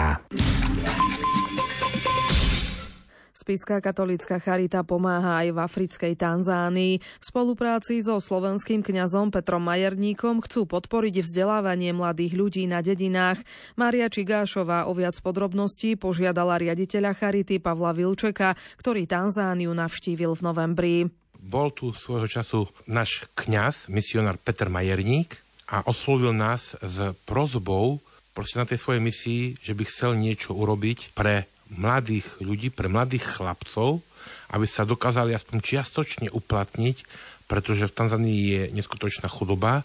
Spiská 3.44 3.84
katolická 3.84 4.40
charita 4.40 4.80
pomáha 4.88 5.44
aj 5.44 5.52
v 5.52 5.58
africkej 5.60 6.16
Tanzánii. 6.16 6.96
V 6.96 7.24
spolupráci 7.28 8.00
so 8.00 8.16
slovenským 8.16 8.80
kňazom 8.80 9.28
Petrom 9.28 9.60
Majerníkom 9.68 10.40
chcú 10.48 10.64
podporiť 10.64 11.20
vzdelávanie 11.20 11.92
mladých 11.92 12.40
ľudí 12.40 12.64
na 12.64 12.80
dedinách. 12.80 13.44
Mária 13.76 14.08
Čigášová 14.08 14.88
o 14.88 14.96
viac 14.96 15.20
podrobností 15.20 16.00
požiadala 16.00 16.56
riaditeľa 16.56 17.12
charity 17.12 17.60
Pavla 17.60 17.92
Vilčeka, 17.92 18.56
ktorý 18.80 19.04
Tanzániu 19.04 19.76
navštívil 19.76 20.32
v 20.32 20.40
novembri. 20.40 20.96
Bol 21.36 21.68
tu 21.76 21.92
svojho 21.92 22.24
času 22.24 22.64
náš 22.88 23.28
kňaz, 23.36 23.92
misionár 23.92 24.40
Peter 24.40 24.72
Majerník 24.72 25.36
a 25.68 25.84
oslovil 25.84 26.32
nás 26.32 26.80
s 26.80 27.12
prozbou 27.28 28.00
proste 28.32 28.56
na 28.56 28.64
tej 28.64 28.80
svojej 28.80 29.04
misii, 29.04 29.60
že 29.60 29.76
by 29.76 29.84
chcel 29.84 30.16
niečo 30.16 30.56
urobiť 30.56 31.12
pre 31.12 31.44
mladých 31.72 32.26
ľudí, 32.42 32.68
pre 32.68 32.90
mladých 32.90 33.38
chlapcov, 33.38 34.04
aby 34.52 34.66
sa 34.68 34.88
dokázali 34.88 35.32
aspoň 35.32 35.56
čiastočne 35.60 36.28
uplatniť, 36.30 36.96
pretože 37.48 37.88
v 37.88 37.96
Tanzánii 37.96 38.40
je 38.44 38.62
neskutočná 38.72 39.28
chudoba 39.28 39.84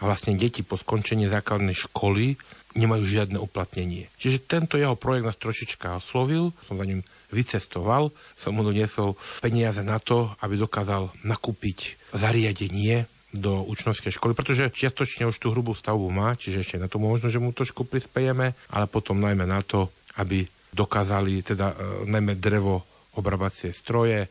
a 0.00 0.02
vlastne 0.02 0.38
deti 0.38 0.64
po 0.64 0.78
skončení 0.78 1.28
základnej 1.28 1.76
školy 1.76 2.38
nemajú 2.78 3.02
žiadne 3.02 3.38
uplatnenie. 3.42 4.06
Čiže 4.14 4.46
tento 4.46 4.78
jeho 4.78 4.94
projekt 4.94 5.26
nás 5.26 5.38
trošička 5.38 5.98
oslovil, 5.98 6.54
som 6.62 6.78
za 6.78 6.86
ním 6.86 7.02
vycestoval, 7.34 8.14
som 8.38 8.54
mu 8.54 8.62
doniesol 8.62 9.18
peniaze 9.42 9.82
na 9.82 9.98
to, 9.98 10.30
aby 10.42 10.54
dokázal 10.58 11.10
nakúpiť 11.26 11.98
zariadenie 12.14 13.06
do 13.30 13.62
učňovskej 13.62 14.18
školy, 14.18 14.34
pretože 14.34 14.74
čiastočne 14.74 15.30
už 15.30 15.38
tú 15.38 15.54
hrubú 15.54 15.70
stavbu 15.70 16.10
má, 16.10 16.34
čiže 16.34 16.66
ešte 16.66 16.82
na 16.82 16.90
to 16.90 16.98
možno, 16.98 17.30
že 17.30 17.38
mu 17.38 17.54
trošku 17.54 17.86
prispejeme, 17.86 18.58
ale 18.74 18.84
potom 18.90 19.22
najmä 19.22 19.46
na 19.46 19.62
to, 19.62 19.86
aby 20.18 20.42
dokázali 20.70 21.42
teda 21.42 21.74
e, 21.74 21.76
najmä 22.06 22.38
drevo 22.38 22.82
obrabacie 23.18 23.74
stroje. 23.74 24.26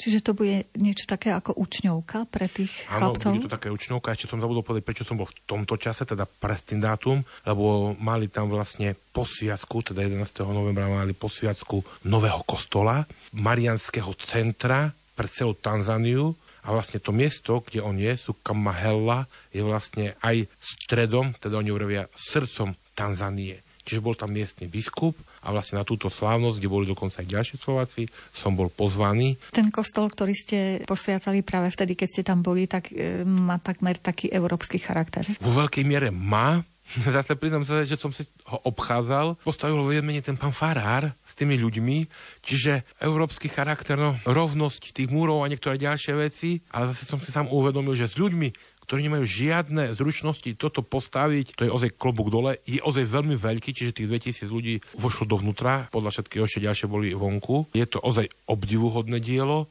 Čiže 0.00 0.24
to 0.24 0.32
bude 0.32 0.64
niečo 0.80 1.04
také 1.04 1.28
ako 1.28 1.60
učňovka 1.60 2.24
pre 2.32 2.48
tých 2.48 2.88
Áno, 2.88 3.12
chlapcov? 3.12 3.36
bude 3.36 3.44
to 3.44 3.56
také 3.60 3.68
učňovka. 3.68 4.16
Ešte 4.16 4.32
som 4.32 4.40
zabudol 4.40 4.64
povedať, 4.64 4.88
prečo 4.88 5.04
som 5.04 5.20
bol 5.20 5.28
v 5.28 5.36
tomto 5.44 5.76
čase, 5.76 6.08
teda 6.08 6.24
tým 6.40 6.80
dátum, 6.80 7.20
lebo 7.44 7.92
mali 8.00 8.32
tam 8.32 8.48
vlastne 8.48 8.96
posviacku, 9.12 9.92
teda 9.92 10.08
11. 10.08 10.24
novembra 10.48 10.88
mali 10.88 11.12
posviacku 11.12 12.08
nového 12.08 12.40
kostola, 12.48 13.04
Marianského 13.36 14.16
centra 14.16 14.88
pre 15.12 15.28
celú 15.28 15.52
Tanzániu, 15.52 16.32
a 16.60 16.76
vlastne 16.76 17.00
to 17.00 17.12
miesto, 17.12 17.64
kde 17.64 17.80
on 17.80 17.96
je, 17.96 18.12
Sukamahella, 18.20 19.24
je 19.52 19.64
vlastne 19.64 20.12
aj 20.20 20.44
stredom, 20.60 21.32
teda 21.40 21.56
oni 21.56 21.70
urobia 21.72 22.04
srdcom 22.12 22.76
Tanzánie. 22.92 23.64
Čiže 23.84 24.04
bol 24.04 24.14
tam 24.14 24.32
miestny 24.32 24.68
biskup 24.68 25.16
a 25.40 25.50
vlastne 25.50 25.80
na 25.80 25.84
túto 25.88 26.12
slávnosť, 26.12 26.56
kde 26.60 26.68
boli 26.68 26.86
dokonca 26.86 27.24
aj 27.24 27.28
ďalší 27.28 27.56
Slováci, 27.56 28.06
som 28.30 28.52
bol 28.52 28.68
pozvaný. 28.68 29.40
Ten 29.50 29.72
kostol, 29.72 30.12
ktorý 30.12 30.34
ste 30.36 30.58
posviacali 30.84 31.40
práve 31.40 31.72
vtedy, 31.72 31.96
keď 31.96 32.08
ste 32.08 32.22
tam 32.22 32.44
boli, 32.44 32.68
tak 32.68 32.92
e, 32.92 33.24
má 33.24 33.56
takmer 33.56 33.96
taký 33.96 34.28
európsky 34.28 34.76
charakter. 34.76 35.24
Vo 35.40 35.52
veľkej 35.56 35.84
miere 35.88 36.12
má, 36.12 36.60
Zase 37.14 37.38
priznám 37.38 37.62
sa, 37.62 37.86
že 37.86 37.94
som 37.94 38.10
si 38.10 38.26
ho 38.50 38.58
obchádzal. 38.66 39.38
Postavil 39.46 39.78
ho 39.78 39.90
jedmene 39.94 40.22
ten 40.22 40.34
pán 40.34 40.50
Farár 40.50 41.14
s 41.22 41.32
tými 41.38 41.54
ľuďmi, 41.54 42.10
čiže 42.42 42.82
európsky 42.98 43.46
charakter, 43.46 43.94
no, 43.94 44.18
rovnosť 44.26 44.90
tých 44.90 45.08
múrov 45.08 45.46
a 45.46 45.50
niektoré 45.50 45.78
ďalšie 45.78 46.12
veci, 46.18 46.58
ale 46.74 46.90
zase 46.90 47.06
som 47.06 47.22
si 47.22 47.30
sám 47.30 47.46
uvedomil, 47.46 47.94
že 47.94 48.10
s 48.10 48.18
ľuďmi, 48.18 48.69
ktorí 48.90 49.06
nemajú 49.06 49.22
žiadne 49.22 49.94
zručnosti 49.94 50.50
toto 50.58 50.82
postaviť, 50.82 51.54
to 51.54 51.62
je 51.62 51.70
ozaj 51.70 51.94
klobúk 51.94 52.26
dole, 52.26 52.58
je 52.66 52.82
ozaj 52.82 53.06
veľmi 53.06 53.38
veľký, 53.38 53.70
čiže 53.70 54.02
tých 54.02 54.10
2000 54.10 54.50
ľudí 54.50 54.82
vošlo 54.98 55.30
dovnútra, 55.30 55.86
podľa 55.94 56.10
všetkého 56.18 56.42
ešte 56.42 56.66
ďalšie 56.66 56.90
boli 56.90 57.14
vonku. 57.14 57.70
Je 57.70 57.86
to 57.86 58.02
ozaj 58.02 58.26
obdivuhodné 58.50 59.22
dielo. 59.22 59.70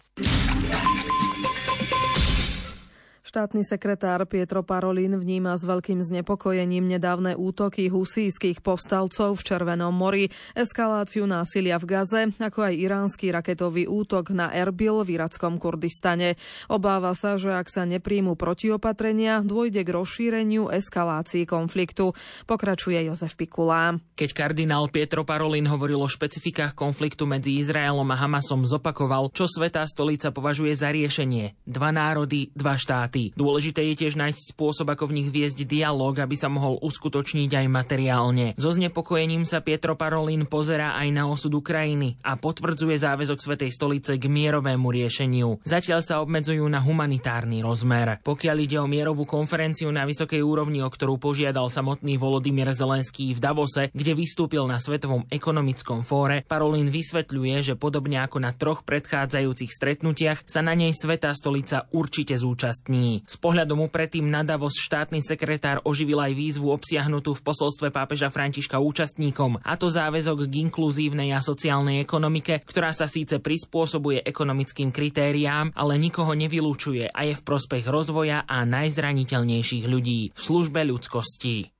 Štátny 3.29 3.61
sekretár 3.61 4.25
Pietro 4.25 4.65
Parolin 4.65 5.13
vníma 5.13 5.53
s 5.53 5.61
veľkým 5.61 6.01
znepokojením 6.01 6.89
nedávne 6.89 7.37
útoky 7.37 7.85
husískych 7.85 8.65
povstalcov 8.65 9.37
v 9.37 9.45
Červenom 9.45 9.93
mori, 9.93 10.33
eskaláciu 10.57 11.29
násilia 11.29 11.77
v 11.77 11.93
Gaze, 11.93 12.33
ako 12.41 12.65
aj 12.65 12.73
iránsky 12.73 13.29
raketový 13.29 13.85
útok 13.85 14.33
na 14.33 14.49
Erbil 14.49 15.05
v 15.05 15.21
irackom 15.21 15.61
Kurdistane. 15.61 16.41
Obáva 16.73 17.13
sa, 17.13 17.37
že 17.37 17.53
ak 17.53 17.69
sa 17.69 17.85
nepríjmu 17.85 18.33
protiopatrenia, 18.33 19.45
dôjde 19.45 19.85
k 19.85 19.93
rozšíreniu 19.93 20.73
eskalácii 20.73 21.45
konfliktu. 21.45 22.17
Pokračuje 22.49 22.97
Jozef 23.13 23.37
Pikulá. 23.37 23.93
Keď 24.17 24.29
kardinál 24.33 24.89
Pietro 24.89 25.21
Parolin 25.21 25.69
hovoril 25.69 26.01
o 26.01 26.09
špecifikách 26.09 26.73
konfliktu 26.73 27.29
medzi 27.29 27.61
Izraelom 27.61 28.09
a 28.09 28.17
Hamasom, 28.17 28.65
zopakoval, 28.65 29.29
čo 29.37 29.45
Svetá 29.45 29.85
stolica 29.85 30.33
považuje 30.33 30.73
za 30.73 30.89
riešenie. 30.89 31.53
Dva 31.69 31.93
národy, 31.93 32.49
dva 32.57 32.73
štáty 32.73 33.18
štáty. 33.19 33.35
Dôležité 33.35 33.81
je 33.91 33.95
tiež 34.05 34.15
nájsť 34.15 34.55
spôsob, 34.55 34.87
ako 34.91 35.11
v 35.11 35.15
nich 35.21 35.29
viesť 35.31 35.67
dialog, 35.67 36.15
aby 36.15 36.35
sa 36.35 36.47
mohol 36.47 36.79
uskutočniť 36.79 37.51
aj 37.55 37.67
materiálne. 37.67 38.45
So 38.55 38.71
znepokojením 38.71 39.43
sa 39.43 39.59
Pietro 39.59 39.99
Parolin 39.99 40.47
pozerá 40.47 40.95
aj 40.95 41.07
na 41.11 41.27
osud 41.27 41.51
Ukrajiny 41.55 42.19
a 42.23 42.39
potvrdzuje 42.39 42.95
záväzok 42.95 43.39
Svetej 43.39 43.71
stolice 43.73 44.15
k 44.15 44.25
mierovému 44.27 44.87
riešeniu. 44.87 45.59
Zatiaľ 45.65 45.99
sa 46.03 46.21
obmedzujú 46.23 46.63
na 46.67 46.79
humanitárny 46.79 47.63
rozmer. 47.63 48.21
Pokiaľ 48.23 48.57
ide 48.63 48.77
o 48.79 48.87
mierovú 48.87 49.25
konferenciu 49.27 49.89
na 49.91 50.05
vysokej 50.05 50.39
úrovni, 50.43 50.83
o 50.83 50.89
ktorú 50.89 51.19
požiadal 51.19 51.67
samotný 51.67 52.15
Volodymyr 52.19 52.71
Zelenský 52.71 53.33
v 53.35 53.39
Davose, 53.41 53.83
kde 53.91 54.13
vystúpil 54.15 54.63
na 54.67 54.77
Svetovom 54.77 55.25
ekonomickom 55.31 56.05
fóre, 56.05 56.45
Parolin 56.45 56.91
vysvetľuje, 56.91 57.73
že 57.73 57.79
podobne 57.79 58.21
ako 58.23 58.37
na 58.43 58.51
troch 58.53 58.83
predchádzajúcich 58.85 59.71
stretnutiach 59.71 60.43
sa 60.45 60.61
na 60.61 60.75
nej 60.75 60.91
Svetá 60.93 61.31
stolica 61.33 61.87
určite 61.95 62.35
zúčastní. 62.35 63.08
Vyhlásení. 63.09 63.25
Z 63.25 63.35
pohľadu 63.41 63.73
mu 63.75 63.87
predtým 63.89 64.29
na 64.29 64.45
Davos 64.45 64.77
štátny 64.77 65.25
sekretár 65.25 65.81
oživil 65.85 66.21
aj 66.21 66.33
výzvu 66.37 66.69
obsiahnutú 66.69 67.33
v 67.33 67.41
posolstve 67.41 67.87
pápeža 67.89 68.29
Františka 68.29 68.77
účastníkom, 68.77 69.61
a 69.65 69.73
to 69.75 69.89
záväzok 69.89 70.45
k 70.45 70.69
inkluzívnej 70.69 71.33
a 71.33 71.41
sociálnej 71.41 72.03
ekonomike, 72.03 72.61
ktorá 72.65 72.93
sa 72.93 73.09
síce 73.09 73.41
prispôsobuje 73.41 74.21
ekonomickým 74.21 74.93
kritériám, 74.93 75.73
ale 75.73 75.97
nikoho 75.97 76.35
nevylúčuje 76.37 77.09
a 77.09 77.19
je 77.25 77.33
v 77.33 77.45
prospech 77.45 77.89
rozvoja 77.89 78.45
a 78.45 78.63
najzraniteľnejších 78.67 79.85
ľudí 79.89 80.35
v 80.35 80.39
službe 80.39 80.85
ľudskosti. 80.85 81.71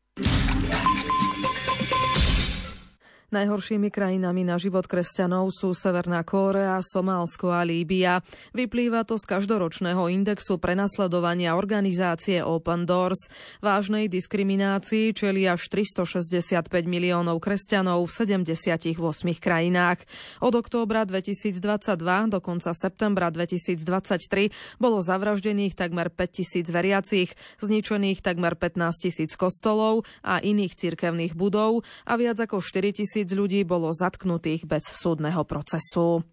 Najhoršími 3.30 3.94
krajinami 3.94 4.42
na 4.42 4.58
život 4.58 4.90
kresťanov 4.90 5.54
sú 5.54 5.78
Severná 5.78 6.26
Kórea, 6.26 6.82
Somálsko 6.82 7.54
a 7.54 7.62
Líbia. 7.62 8.26
Vyplýva 8.58 9.06
to 9.06 9.22
z 9.22 9.30
každoročného 9.30 10.10
indexu 10.10 10.58
prenasledovania 10.58 11.54
organizácie 11.54 12.42
Open 12.42 12.90
Doors. 12.90 13.30
Vážnej 13.62 14.10
diskriminácii 14.10 15.14
čeli 15.14 15.46
až 15.46 15.62
365 15.70 16.66
miliónov 16.90 17.38
kresťanov 17.38 18.10
v 18.10 18.42
78 18.42 18.98
krajinách. 19.38 20.10
Od 20.42 20.54
októbra 20.58 21.06
2022 21.06 22.34
do 22.34 22.42
konca 22.42 22.74
septembra 22.74 23.30
2023 23.30 24.82
bolo 24.82 25.06
zavraždených 25.06 25.78
takmer 25.78 26.10
5000 26.10 26.66
veriacich, 26.74 27.30
zničených 27.62 28.26
takmer 28.26 28.58
15 28.58 29.06
tisíc 29.06 29.38
kostolov 29.38 30.02
a 30.26 30.42
iných 30.42 30.74
cirkevných 30.74 31.38
budov 31.38 31.86
a 32.10 32.18
viac 32.18 32.42
ako 32.42 32.58
4 32.58 32.90
tisíc 32.98 33.19
tisíc 33.20 33.36
ľudí 33.36 33.68
bolo 33.68 33.92
zatknutých 33.92 34.64
bez 34.64 34.88
súdneho 34.96 35.44
procesu. 35.44 36.24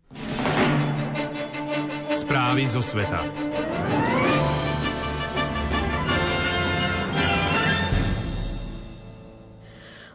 Správy 2.15 2.63
zo 2.63 2.79
sveta. 2.79 3.46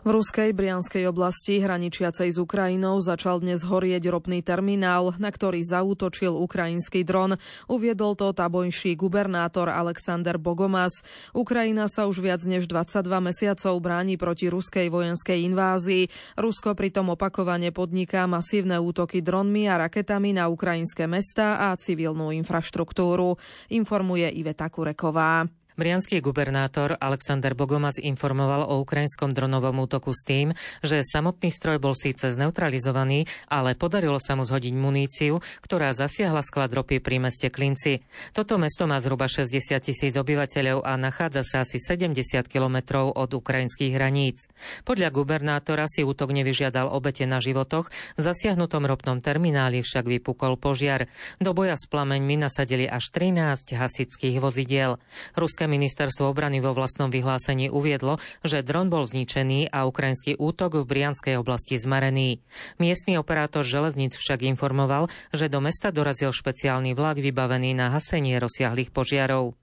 V 0.02 0.10
ruskej 0.10 0.50
Brianskej 0.58 1.06
oblasti, 1.14 1.62
hraničiacej 1.62 2.34
s 2.34 2.42
Ukrajinou, 2.42 2.98
začal 3.06 3.38
dnes 3.38 3.62
horieť 3.62 4.10
ropný 4.10 4.42
terminál, 4.42 5.14
na 5.22 5.30
ktorý 5.30 5.62
zaútočil 5.62 6.34
ukrajinský 6.42 7.06
dron. 7.06 7.38
Uviedol 7.70 8.18
to 8.18 8.34
tabojší 8.34 8.98
gubernátor 8.98 9.70
Alexander 9.70 10.42
Bogomas. 10.42 11.06
Ukrajina 11.38 11.86
sa 11.86 12.10
už 12.10 12.18
viac 12.18 12.42
než 12.50 12.66
22 12.66 12.98
mesiacov 13.22 13.78
bráni 13.78 14.18
proti 14.18 14.50
ruskej 14.50 14.90
vojenskej 14.90 15.46
invázii. 15.54 16.10
Rusko 16.34 16.74
pritom 16.74 17.14
opakovane 17.14 17.70
podniká 17.70 18.26
masívne 18.26 18.82
útoky 18.82 19.22
dronmi 19.22 19.70
a 19.70 19.86
raketami 19.86 20.34
na 20.34 20.50
ukrajinské 20.50 21.06
mesta 21.06 21.70
a 21.70 21.78
civilnú 21.78 22.34
infraštruktúru. 22.34 23.38
Informuje 23.70 24.34
Iveta 24.34 24.66
Kureková. 24.66 25.61
Brianský 25.82 26.22
gubernátor 26.22 26.94
Alexander 27.02 27.58
Bogomas 27.58 27.98
informoval 27.98 28.70
o 28.70 28.86
ukrajinskom 28.86 29.34
dronovom 29.34 29.82
útoku 29.82 30.14
s 30.14 30.22
tým, 30.22 30.54
že 30.86 31.02
samotný 31.02 31.50
stroj 31.50 31.82
bol 31.82 31.98
síce 31.98 32.30
zneutralizovaný, 32.30 33.26
ale 33.50 33.74
podarilo 33.74 34.22
sa 34.22 34.38
mu 34.38 34.46
zhodiť 34.46 34.78
muníciu, 34.78 35.42
ktorá 35.66 35.90
zasiahla 35.98 36.46
sklad 36.46 36.70
ropy 36.78 37.02
pri 37.02 37.18
meste 37.18 37.50
Klinci. 37.50 38.06
Toto 38.30 38.62
mesto 38.62 38.86
má 38.86 39.02
zhruba 39.02 39.26
60 39.26 39.58
tisíc 39.82 40.14
obyvateľov 40.14 40.86
a 40.86 40.94
nachádza 41.02 41.42
sa 41.42 41.66
asi 41.66 41.82
70 41.82 42.46
kilometrov 42.46 43.18
od 43.18 43.34
ukrajinských 43.34 43.98
hraníc. 43.98 44.54
Podľa 44.86 45.10
gubernátora 45.10 45.90
si 45.90 46.06
útok 46.06 46.30
nevyžiadal 46.30 46.94
obete 46.94 47.26
na 47.26 47.42
životoch, 47.42 47.90
v 47.90 48.22
zasiahnutom 48.22 48.86
ropnom 48.86 49.18
termináli 49.18 49.82
však 49.82 50.06
vypukol 50.06 50.62
požiar. 50.62 51.10
Do 51.42 51.58
boja 51.58 51.74
s 51.74 51.90
plameňmi 51.90 52.38
nasadili 52.38 52.86
až 52.86 53.10
13 53.10 53.74
hasických 53.74 54.38
vozidiel. 54.38 55.02
Ruské 55.34 55.71
ministerstvo 55.72 56.28
obrany 56.28 56.60
vo 56.60 56.76
vlastnom 56.76 57.08
vyhlásení 57.08 57.72
uviedlo, 57.72 58.20
že 58.44 58.60
dron 58.60 58.92
bol 58.92 59.08
zničený 59.08 59.72
a 59.72 59.88
ukrajinský 59.88 60.36
útok 60.36 60.84
v 60.84 60.84
Brianskej 60.84 61.40
oblasti 61.40 61.80
zmarený. 61.80 62.44
Miestny 62.76 63.16
operátor 63.16 63.64
železnic 63.64 64.20
však 64.20 64.44
informoval, 64.44 65.08
že 65.32 65.48
do 65.48 65.64
mesta 65.64 65.96
dorazil 65.96 66.36
špeciálny 66.36 66.92
vlak 66.92 67.24
vybavený 67.24 67.72
na 67.72 67.96
hasenie 67.96 68.36
rozsiahlých 68.36 68.92
požiarov. 68.92 69.56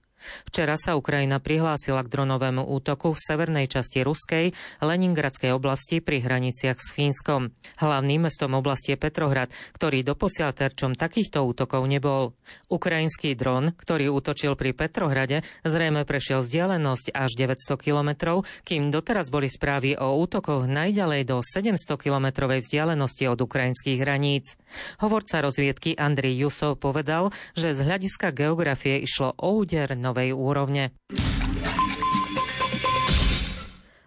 Včera 0.47 0.75
sa 0.75 0.99
Ukrajina 0.99 1.39
prihlásila 1.39 2.03
k 2.05 2.11
dronovému 2.11 2.67
útoku 2.67 3.15
v 3.15 3.23
severnej 3.23 3.65
časti 3.71 4.03
Ruskej, 4.03 4.51
Leningradskej 4.83 5.51
oblasti 5.55 6.03
pri 6.03 6.21
hraniciach 6.23 6.77
s 6.79 6.91
Fínskom. 6.91 7.55
Hlavným 7.79 8.27
mestom 8.27 8.55
oblasti 8.55 8.93
je 8.95 9.01
Petrohrad, 9.01 9.49
ktorý 9.75 10.03
doposiaľ 10.03 10.51
terčom 10.55 10.93
takýchto 10.95 11.43
útokov 11.43 11.85
nebol. 11.87 12.35
Ukrajinský 12.69 13.33
dron, 13.33 13.71
ktorý 13.75 14.11
útočil 14.11 14.53
pri 14.59 14.75
Petrohrade, 14.75 15.45
zrejme 15.63 16.03
prešiel 16.03 16.43
vzdialenosť 16.43 17.15
až 17.15 17.31
900 17.37 17.79
kilometrov, 17.79 18.43
kým 18.67 18.89
doteraz 18.93 19.31
boli 19.31 19.47
správy 19.47 19.95
o 19.97 20.17
útokoch 20.19 20.67
najďalej 20.67 21.21
do 21.27 21.37
700 21.41 21.79
kilometrovej 21.97 22.65
vzdialenosti 22.65 23.25
od 23.29 23.39
ukrajinských 23.39 23.99
hraníc. 24.01 24.57
Hovorca 25.01 25.41
rozviedky 25.41 25.95
Andrej 25.95 26.47
Jusov 26.47 26.81
povedal, 26.81 27.31
že 27.53 27.73
z 27.73 27.85
hľadiska 27.85 28.33
geografie 28.33 29.01
išlo 29.01 29.33
o 29.37 29.61
úder 29.61 29.93
novej 30.09 30.33
úrovne. 30.33 30.89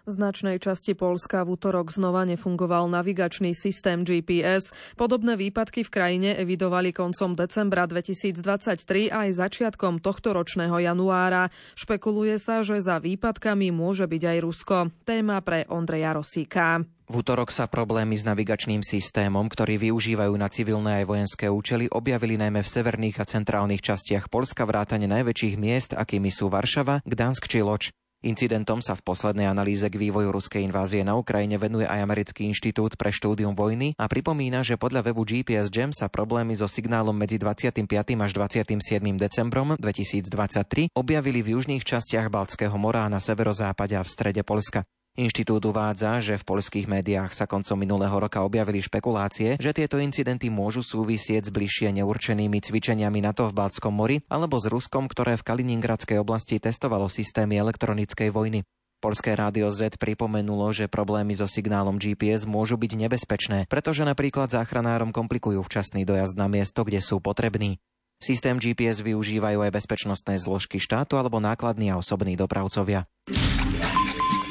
V 0.03 0.11
značnej 0.11 0.59
časti 0.59 0.99
Polska 0.99 1.47
v 1.47 1.55
útorok 1.55 1.87
znova 1.87 2.27
nefungoval 2.27 2.91
navigačný 2.91 3.55
systém 3.55 4.03
GPS. 4.03 4.75
Podobné 4.99 5.39
výpadky 5.39 5.87
v 5.87 5.93
krajine 5.95 6.29
evidovali 6.35 6.91
koncom 6.91 7.39
decembra 7.39 7.87
2023 7.87 8.83
aj 9.07 9.29
začiatkom 9.31 10.03
tohto 10.03 10.35
ročného 10.35 10.75
januára. 10.75 11.47
Špekuluje 11.79 12.35
sa, 12.35 12.67
že 12.67 12.83
za 12.83 12.99
výpadkami 12.99 13.71
môže 13.71 14.03
byť 14.03 14.23
aj 14.27 14.37
Rusko. 14.43 14.77
Téma 15.07 15.39
pre 15.39 15.63
Ondreja 15.71 16.11
Rosíka. 16.19 16.83
V 17.07 17.23
útorok 17.23 17.47
sa 17.47 17.71
problémy 17.71 18.19
s 18.19 18.27
navigačným 18.27 18.83
systémom, 18.83 19.47
ktorý 19.47 19.79
využívajú 19.87 20.35
na 20.35 20.51
civilné 20.51 20.99
aj 20.99 21.05
vojenské 21.07 21.47
účely, 21.47 21.87
objavili 21.87 22.35
najmä 22.35 22.59
v 22.59 22.73
severných 22.75 23.23
a 23.23 23.29
centrálnych 23.39 23.79
častiach 23.79 24.27
Polska 24.27 24.67
vrátane 24.67 25.07
najväčších 25.07 25.55
miest, 25.55 25.95
akými 25.95 26.27
sú 26.27 26.51
Varšava, 26.51 26.99
Gdansk 27.07 27.47
či 27.47 27.63
Loč. 27.63 27.95
Incidentom 28.23 28.79
sa 28.79 28.95
v 28.95 29.03
poslednej 29.03 29.51
analýze 29.51 29.83
k 29.91 29.99
vývoju 29.99 30.31
ruskej 30.31 30.63
invázie 30.63 31.03
na 31.03 31.19
Ukrajine 31.19 31.59
venuje 31.59 31.83
aj 31.83 32.07
Americký 32.07 32.47
inštitút 32.47 32.95
pre 32.95 33.11
štúdium 33.11 33.51
vojny 33.51 33.99
a 33.99 34.07
pripomína, 34.07 34.63
že 34.63 34.79
podľa 34.79 35.11
webu 35.11 35.27
GPS 35.27 35.67
Jam 35.67 35.91
sa 35.91 36.07
problémy 36.07 36.55
so 36.55 36.63
signálom 36.63 37.11
medzi 37.11 37.35
25. 37.35 37.83
až 38.15 38.31
27. 38.31 38.79
decembrom 39.19 39.75
2023 39.75 40.95
objavili 40.95 41.43
v 41.43 41.59
južných 41.59 41.83
častiach 41.83 42.31
Baltského 42.31 42.79
mora 42.79 43.03
a 43.03 43.11
na 43.11 43.19
severozápade 43.19 43.99
a 43.99 44.07
v 44.07 44.09
strede 44.09 44.39
Polska. 44.47 44.87
Inštitút 45.13 45.61
uvádza, 45.69 46.17
že 46.25 46.41
v 46.41 46.47
poľských 46.49 46.89
médiách 46.89 47.37
sa 47.37 47.45
koncom 47.45 47.77
minulého 47.77 48.17
roka 48.17 48.41
objavili 48.41 48.81
špekulácie, 48.81 49.61
že 49.61 49.69
tieto 49.69 50.01
incidenty 50.01 50.49
môžu 50.49 50.81
súvisieť 50.81 51.45
s 51.45 51.53
bližšie 51.53 51.93
neurčenými 52.01 52.57
cvičeniami 52.57 53.21
NATO 53.21 53.45
v 53.45 53.53
Baltskom 53.53 53.93
mori 53.93 54.25
alebo 54.25 54.57
s 54.57 54.65
Ruskom, 54.65 55.05
ktoré 55.05 55.37
v 55.37 55.45
Kaliningradskej 55.45 56.17
oblasti 56.17 56.57
testovalo 56.57 57.05
systémy 57.13 57.61
elektronickej 57.61 58.33
vojny. 58.33 58.65
Polské 59.05 59.37
rádio 59.37 59.69
Z 59.69 60.01
pripomenulo, 60.01 60.73
že 60.73 60.89
problémy 60.89 61.37
so 61.37 61.45
signálom 61.45 62.01
GPS 62.01 62.49
môžu 62.49 62.81
byť 62.81 63.05
nebezpečné, 63.05 63.69
pretože 63.69 64.01
napríklad 64.01 64.49
záchranárom 64.49 65.13
komplikujú 65.13 65.61
včasný 65.61 66.09
dojazd 66.09 66.33
na 66.41 66.49
miesto, 66.49 66.81
kde 66.81 67.05
sú 67.05 67.21
potrební. 67.21 67.77
Systém 68.17 68.57
GPS 68.57 69.05
využívajú 69.05 69.61
aj 69.61 69.75
bezpečnostné 69.77 70.41
zložky 70.41 70.81
štátu 70.81 71.21
alebo 71.21 71.37
nákladní 71.37 71.93
a 71.93 72.01
osobní 72.01 72.33
dopravcovia. 72.33 73.05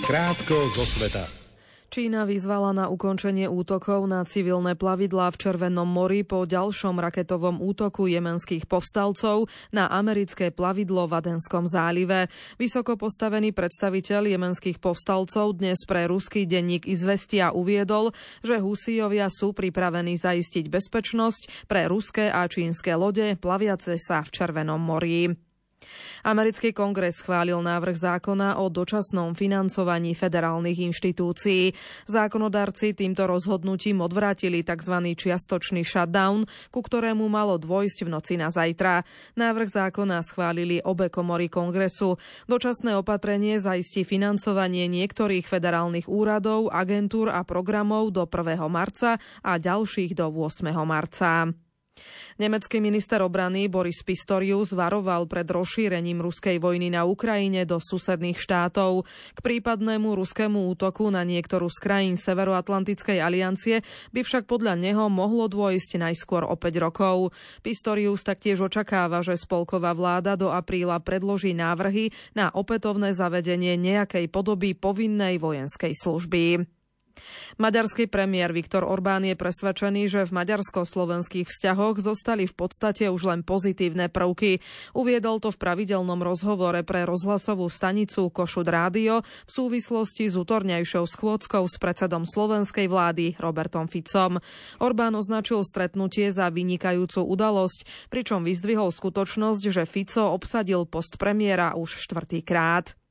Krátko 0.02 0.66
zo 0.74 0.82
sveta. 0.82 1.30
Čína 1.86 2.26
vyzvala 2.26 2.74
na 2.74 2.90
ukončenie 2.90 3.46
útokov 3.46 4.02
na 4.10 4.26
civilné 4.26 4.74
plavidlá 4.74 5.30
v 5.30 5.38
Červenom 5.38 5.86
mori 5.86 6.26
po 6.26 6.42
ďalšom 6.42 6.98
raketovom 6.98 7.62
útoku 7.62 8.10
jemenských 8.10 8.66
povstalcov 8.66 9.46
na 9.70 9.86
americké 9.86 10.50
plavidlo 10.50 11.06
v 11.06 11.22
Adenskom 11.22 11.70
zálive. 11.70 12.26
Vysoko 12.58 12.98
postavený 12.98 13.54
predstaviteľ 13.54 14.26
jemenských 14.26 14.82
povstalcov 14.82 15.62
dnes 15.62 15.78
pre 15.86 16.10
ruský 16.10 16.50
denník 16.50 16.90
Izvestia 16.90 17.54
uviedol, 17.54 18.10
že 18.42 18.58
Husijovia 18.58 19.30
sú 19.30 19.54
pripravení 19.54 20.18
zaistiť 20.18 20.66
bezpečnosť 20.66 21.70
pre 21.70 21.86
ruské 21.86 22.26
a 22.26 22.42
čínske 22.50 22.90
lode 22.98 23.38
plaviace 23.38 24.02
sa 24.02 24.26
v 24.26 24.34
Červenom 24.34 24.82
mori. 24.82 25.51
Americký 26.22 26.70
kongres 26.70 27.18
schválil 27.18 27.58
návrh 27.58 27.98
zákona 27.98 28.62
o 28.62 28.70
dočasnom 28.70 29.34
financovaní 29.34 30.14
federálnych 30.14 30.78
inštitúcií. 30.86 31.74
Zákonodarci 32.06 32.94
týmto 32.94 33.26
rozhodnutím 33.26 34.04
odvrátili 34.04 34.62
tzv. 34.62 35.18
čiastočný 35.18 35.82
shutdown, 35.82 36.46
ku 36.70 36.80
ktorému 36.80 37.26
malo 37.26 37.58
dôjsť 37.58 38.06
v 38.06 38.12
noci 38.12 38.34
na 38.38 38.54
zajtra. 38.54 39.02
Návrh 39.34 39.68
zákona 39.72 40.22
schválili 40.22 40.78
obe 40.84 41.10
komory 41.10 41.50
kongresu. 41.50 42.20
Dočasné 42.46 42.94
opatrenie 42.94 43.58
zaistí 43.58 44.06
financovanie 44.06 44.86
niektorých 44.86 45.48
federálnych 45.48 46.06
úradov, 46.06 46.70
agentúr 46.70 47.34
a 47.34 47.42
programov 47.42 48.14
do 48.14 48.28
1. 48.30 48.62
marca 48.70 49.18
a 49.42 49.58
ďalších 49.58 50.14
do 50.14 50.30
8. 50.30 50.70
marca. 50.86 51.50
Nemecký 52.40 52.82
minister 52.82 53.22
obrany 53.22 53.70
Boris 53.70 54.02
Pistorius 54.02 54.74
varoval 54.74 55.30
pred 55.30 55.46
rozšírením 55.46 56.18
ruskej 56.18 56.58
vojny 56.58 56.90
na 56.90 57.06
Ukrajine 57.06 57.62
do 57.62 57.78
susedných 57.78 58.40
štátov. 58.40 59.06
K 59.06 59.38
prípadnému 59.38 60.16
ruskému 60.16 60.66
útoku 60.72 61.06
na 61.12 61.22
niektorú 61.22 61.70
z 61.70 61.78
krajín 61.78 62.16
Severoatlantickej 62.18 63.22
aliancie 63.22 63.86
by 64.10 64.26
však 64.26 64.50
podľa 64.50 64.74
neho 64.74 65.06
mohlo 65.06 65.46
dôjsť 65.46 66.02
najskôr 66.02 66.42
o 66.42 66.58
5 66.58 66.82
rokov. 66.82 67.30
Pistorius 67.62 68.26
taktiež 68.26 68.64
očakáva, 68.64 69.22
že 69.22 69.38
spolková 69.38 69.94
vláda 69.94 70.34
do 70.34 70.50
apríla 70.50 70.98
predloží 70.98 71.54
návrhy 71.54 72.10
na 72.34 72.50
opätovné 72.50 73.14
zavedenie 73.14 73.78
nejakej 73.78 74.26
podoby 74.32 74.74
povinnej 74.74 75.38
vojenskej 75.38 75.94
služby. 75.94 76.81
Maďarský 77.60 78.08
premiér 78.08 78.50
Viktor 78.56 78.82
Orbán 78.86 79.26
je 79.26 79.36
presvedčený, 79.36 80.08
že 80.08 80.20
v 80.24 80.34
maďarsko-slovenských 80.34 81.48
vzťahoch 81.48 82.00
zostali 82.00 82.48
v 82.48 82.54
podstate 82.56 83.12
už 83.12 83.28
len 83.28 83.40
pozitívne 83.44 84.08
prvky. 84.08 84.62
Uviedol 84.96 85.42
to 85.42 85.52
v 85.52 85.60
pravidelnom 85.60 86.20
rozhovore 86.24 86.80
pre 86.86 87.04
rozhlasovú 87.04 87.68
stanicu 87.68 88.32
Košud 88.32 88.66
Rádio 88.66 89.20
v 89.22 89.50
súvislosti 89.50 90.30
s 90.30 90.38
útorňajšou 90.38 91.04
schôdzkou 91.04 91.64
s 91.68 91.76
predsedom 91.76 92.24
slovenskej 92.24 92.86
vlády 92.88 93.36
Robertom 93.36 93.90
Ficom. 93.90 94.40
Orbán 94.80 95.12
označil 95.18 95.60
stretnutie 95.66 96.32
za 96.32 96.48
vynikajúcu 96.48 97.20
udalosť, 97.26 98.08
pričom 98.08 98.46
vyzdvihol 98.46 98.94
skutočnosť, 98.94 99.62
že 99.68 99.82
Fico 99.84 100.32
obsadil 100.32 100.88
post 100.88 101.20
premiéra 101.20 101.74
už 101.76 102.00
štvrtýkrát. 102.00 103.01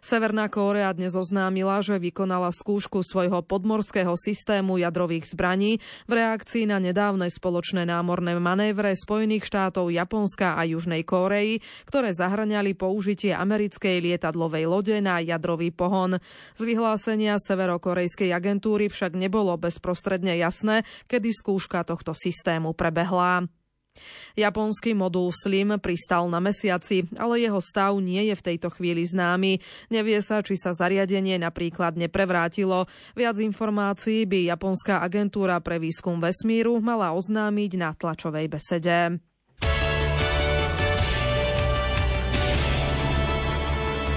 Severná 0.00 0.48
Kórea 0.48 0.88
dnes 0.96 1.12
oznámila, 1.12 1.84
že 1.84 2.00
vykonala 2.00 2.48
skúšku 2.56 3.04
svojho 3.04 3.44
podmorského 3.44 4.16
systému 4.16 4.80
jadrových 4.80 5.28
zbraní 5.28 5.76
v 6.08 6.12
reakcii 6.16 6.64
na 6.64 6.80
nedávne 6.80 7.28
spoločné 7.28 7.84
námorné 7.84 8.40
manévre 8.40 8.96
Spojených 8.96 9.44
štátov 9.44 9.92
Japonska 9.92 10.56
a 10.56 10.64
Južnej 10.64 11.04
Kórei, 11.04 11.60
ktoré 11.84 12.16
zahrňali 12.16 12.72
použitie 12.72 13.36
americkej 13.36 14.00
lietadlovej 14.00 14.64
lode 14.64 14.96
na 15.04 15.20
jadrový 15.20 15.68
pohon. 15.68 16.16
Z 16.56 16.62
vyhlásenia 16.64 17.36
severokorejskej 17.36 18.32
agentúry 18.32 18.88
však 18.88 19.12
nebolo 19.12 19.52
bezprostredne 19.60 20.40
jasné, 20.40 20.88
kedy 21.12 21.28
skúška 21.28 21.84
tohto 21.84 22.16
systému 22.16 22.72
prebehla. 22.72 23.59
Japonský 24.38 24.94
modul 24.94 25.34
Slim 25.34 25.74
pristal 25.82 26.30
na 26.30 26.38
mesiaci, 26.38 27.10
ale 27.18 27.42
jeho 27.42 27.58
stav 27.58 27.98
nie 27.98 28.30
je 28.30 28.34
v 28.38 28.46
tejto 28.52 28.70
chvíli 28.72 29.02
známy. 29.02 29.58
Nevie 29.90 30.18
sa, 30.22 30.40
či 30.40 30.54
sa 30.56 30.70
zariadenie 30.72 31.36
napríklad 31.36 31.98
neprevrátilo. 31.98 32.86
Viac 33.18 33.36
informácií 33.42 34.24
by 34.24 34.54
Japonská 34.54 35.02
agentúra 35.02 35.58
pre 35.60 35.82
výskum 35.82 36.22
vesmíru 36.22 36.78
mala 36.78 37.12
oznámiť 37.12 37.70
na 37.76 37.90
tlačovej 37.92 38.46
besede. 38.46 39.18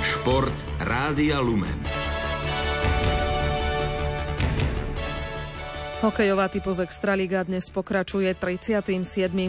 Šport 0.03 0.55
Rádia 0.79 1.43
Lumen. 1.43 2.02
Hokejová 6.03 6.51
typos 6.51 6.83
Extraliga 6.83 7.47
dnes 7.47 7.71
pokračuje 7.71 8.35
37. 8.35 8.91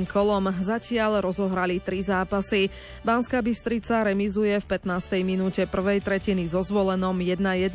kolom. 0.06 0.54
Zatiaľ 0.54 1.18
rozohrali 1.18 1.82
tri 1.82 1.98
zápasy. 1.98 2.70
Banská 3.02 3.42
Bystrica 3.42 4.06
remizuje 4.06 4.54
v 4.62 4.66
15. 4.78 5.18
minúte 5.26 5.66
prvej 5.66 5.98
tretiny 5.98 6.46
so 6.46 6.62
zvolenom 6.62 7.18
1-1. 7.18 7.74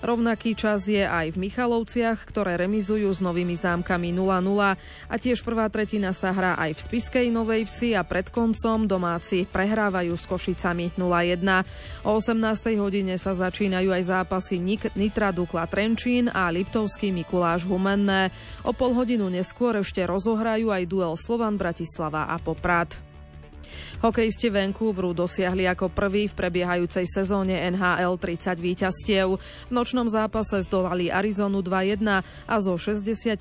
Rovnaký 0.00 0.56
čas 0.56 0.88
je 0.88 1.04
aj 1.04 1.36
v 1.36 1.44
Michalovciach, 1.44 2.24
ktoré 2.24 2.56
remizujú 2.56 3.12
s 3.12 3.20
novými 3.20 3.52
zámkami 3.52 4.16
0-0. 4.16 4.80
A 5.12 5.14
tiež 5.20 5.44
prvá 5.44 5.68
tretina 5.68 6.16
sa 6.16 6.32
hrá 6.32 6.56
aj 6.56 6.72
v 6.72 6.80
Spiskej 6.88 7.28
Novej 7.28 7.68
Vsi 7.68 7.92
a 7.92 8.00
pred 8.00 8.32
koncom 8.32 8.88
domáci 8.88 9.44
prehrávajú 9.44 10.16
s 10.16 10.24
Košicami 10.24 10.96
0-1. 10.96 11.44
O 12.08 12.16
18. 12.16 12.80
hodine 12.80 13.20
sa 13.20 13.36
začínajú 13.36 13.92
aj 13.92 14.02
zápasy 14.08 14.56
Nitra 14.96 15.36
Dukla 15.36 15.68
Trenčín 15.68 16.32
a 16.32 16.48
Liptovský 16.48 17.12
Mikuláš 17.12 17.68
Humen 17.68 18.05
denné. 18.06 18.30
O 18.62 18.70
pol 18.70 18.94
hodinu 18.94 19.26
neskôr 19.26 19.74
ešte 19.82 20.06
rozohrajú 20.06 20.70
aj 20.70 20.86
duel 20.86 21.18
Slovan 21.18 21.58
Bratislava 21.58 22.30
a 22.30 22.38
Poprad. 22.38 23.05
Hokejisti 24.04 24.52
Vancouveru 24.52 25.16
dosiahli 25.16 25.64
ako 25.64 25.88
prvý 25.88 26.28
v 26.28 26.36
prebiehajúcej 26.36 27.08
sezóne 27.08 27.56
NHL 27.72 28.20
30 28.20 28.60
víťastiev. 28.60 29.40
V 29.40 29.72
nočnom 29.72 30.04
zápase 30.06 30.60
zdolali 30.68 31.08
Arizonu 31.08 31.64
2-1 31.64 32.04
a 32.22 32.54
so 32.60 32.76
64 32.76 33.40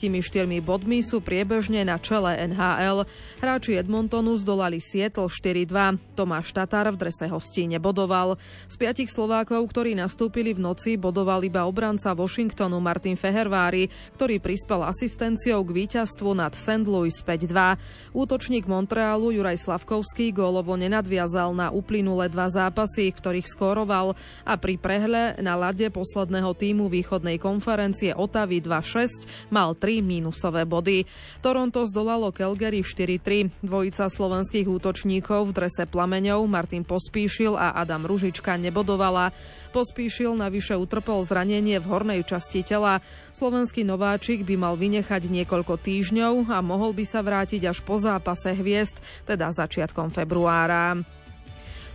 bodmi 0.64 1.04
sú 1.04 1.20
priebežne 1.20 1.84
na 1.84 2.00
čele 2.00 2.40
NHL. 2.50 3.06
Hráči 3.44 3.76
Edmontonu 3.76 4.40
zdolali 4.40 4.80
Seattle 4.80 5.28
4-2. 5.28 6.16
Tomáš 6.16 6.56
Tatar 6.56 6.88
v 6.96 6.98
drese 6.98 7.28
hostí 7.28 7.68
nebodoval. 7.68 8.40
Z 8.72 8.80
piatich 8.80 9.12
Slovákov, 9.12 9.68
ktorí 9.76 9.92
nastúpili 9.94 10.56
v 10.56 10.64
noci, 10.64 10.96
bodoval 10.96 11.44
iba 11.44 11.68
obranca 11.68 12.16
Washingtonu 12.16 12.80
Martin 12.80 13.20
Fehervári, 13.20 13.92
ktorý 14.16 14.40
prispel 14.40 14.88
asistenciou 14.88 15.68
k 15.68 15.84
víťazstvu 15.84 16.32
nad 16.32 16.56
St. 16.56 16.88
Louis 16.88 17.12
5-2. 17.12 18.16
Útočník 18.16 18.72
Montrealu 18.72 19.36
Juraj 19.36 19.60
Slavkovský 19.60 20.15
gólovo 20.32 20.80
nenadviazal 20.80 21.52
na 21.52 21.68
uplynulé 21.70 22.32
dva 22.32 22.48
zápasy, 22.48 23.12
ktorých 23.12 23.48
skóroval 23.50 24.16
a 24.48 24.54
pri 24.56 24.80
prehle 24.80 25.36
na 25.44 25.60
lade 25.60 25.92
posledného 25.92 26.56
týmu 26.56 26.88
východnej 26.88 27.36
konferencie 27.38 28.16
Otavy 28.16 28.64
2-6 28.64 29.52
mal 29.52 29.76
3 29.76 30.00
mínusové 30.00 30.64
body. 30.64 31.04
Toronto 31.44 31.84
zdolalo 31.84 32.32
Calgary 32.32 32.82
4-3. 32.82 33.66
Dvojica 33.66 34.08
slovenských 34.08 34.68
útočníkov 34.70 35.52
v 35.52 35.56
drese 35.56 35.84
plameňov 35.90 36.46
Martin 36.48 36.88
Pospíšil 36.88 37.58
a 37.60 37.76
Adam 37.76 38.08
Ružička 38.08 38.56
nebodovala. 38.56 39.36
Pospíšil 39.76 40.32
navyše 40.40 40.80
utrpel 40.80 41.20
zranenie 41.28 41.84
v 41.84 41.90
hornej 41.92 42.22
časti 42.24 42.64
tela. 42.64 43.04
Slovenský 43.36 43.84
nováčik 43.84 44.48
by 44.48 44.56
mal 44.56 44.80
vynechať 44.80 45.28
niekoľko 45.28 45.76
týždňov 45.82 46.48
a 46.48 46.64
mohol 46.64 46.96
by 46.96 47.04
sa 47.04 47.20
vrátiť 47.20 47.68
až 47.68 47.84
po 47.84 48.00
zápase 48.00 48.56
hviezd, 48.56 49.04
teda 49.28 49.52
začiatkom 49.52 50.05
februára 50.10 50.36
februára. 50.36 51.00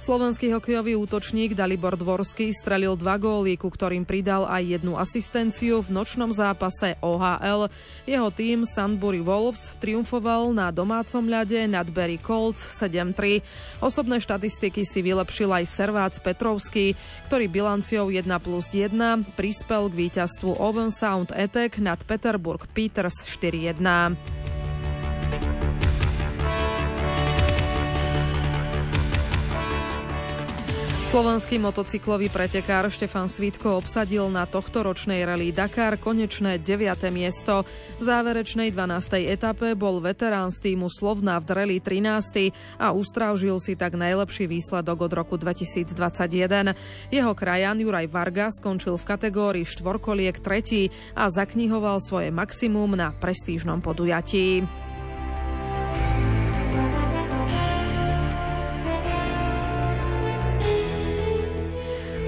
Slovenský 0.00 0.48
hokejový 0.56 0.96
útočník 0.96 1.52
Dalibor 1.52 1.92
Dvorský 1.92 2.56
strelil 2.56 2.96
dva 2.96 3.20
góly, 3.20 3.60
ku 3.60 3.68
ktorým 3.68 4.08
pridal 4.08 4.48
aj 4.48 4.80
jednu 4.80 4.96
asistenciu 4.96 5.84
v 5.84 5.92
nočnom 5.92 6.32
zápase 6.32 6.96
OHL. 7.04 7.68
Jeho 8.08 8.32
tým 8.32 8.64
Sandbury 8.64 9.20
Wolves 9.20 9.76
triumfoval 9.76 10.56
na 10.56 10.72
domácom 10.72 11.20
ľade 11.20 11.68
nad 11.68 11.84
Berry 11.92 12.16
Colts 12.16 12.64
7-3. 12.80 13.44
Osobné 13.84 14.24
štatistiky 14.24 14.88
si 14.88 15.04
vylepšil 15.04 15.52
aj 15.52 15.68
Servác 15.68 16.16
Petrovský, 16.16 16.96
ktorý 17.28 17.52
bilanciou 17.52 18.08
1 18.08 18.24
plus 18.40 18.72
1 18.72 18.96
prispel 19.36 19.92
k 19.92 20.08
víťazstvu 20.08 20.64
Owen 20.64 20.88
Sound 20.88 21.28
Attack 21.36 21.76
nad 21.76 22.00
Peterburg 22.08 22.64
Peters 22.72 23.20
4-1. 23.28 24.16
Slovenský 31.10 31.58
motocyklový 31.58 32.30
pretekár 32.30 32.86
Štefan 32.86 33.26
Svitko 33.26 33.82
obsadil 33.82 34.30
na 34.30 34.46
tohtoročnej 34.46 35.26
rally 35.26 35.50
Dakar 35.50 35.98
konečné 35.98 36.62
9. 36.62 36.86
miesto. 37.10 37.66
V 37.98 38.02
záverečnej 38.06 38.70
12. 38.70 39.18
etape 39.26 39.74
bol 39.74 39.98
veterán 39.98 40.54
z 40.54 40.70
týmu 40.70 40.86
Slovna 40.86 41.42
v 41.42 41.50
Dreli 41.50 41.78
13. 41.82 42.54
a 42.78 42.94
ustrážil 42.94 43.58
si 43.58 43.74
tak 43.74 43.98
najlepší 43.98 44.46
výsledok 44.46 45.10
od 45.10 45.12
roku 45.18 45.34
2021. 45.34 46.78
Jeho 47.10 47.32
krajan 47.34 47.82
Juraj 47.82 48.06
Varga 48.06 48.54
skončil 48.54 48.94
v 48.94 49.02
kategórii 49.02 49.66
štvorkoliek 49.66 50.38
tretí 50.38 50.94
a 51.18 51.26
zaknihoval 51.26 51.98
svoje 51.98 52.30
maximum 52.30 52.94
na 52.94 53.10
prestížnom 53.10 53.82
podujatí. 53.82 54.62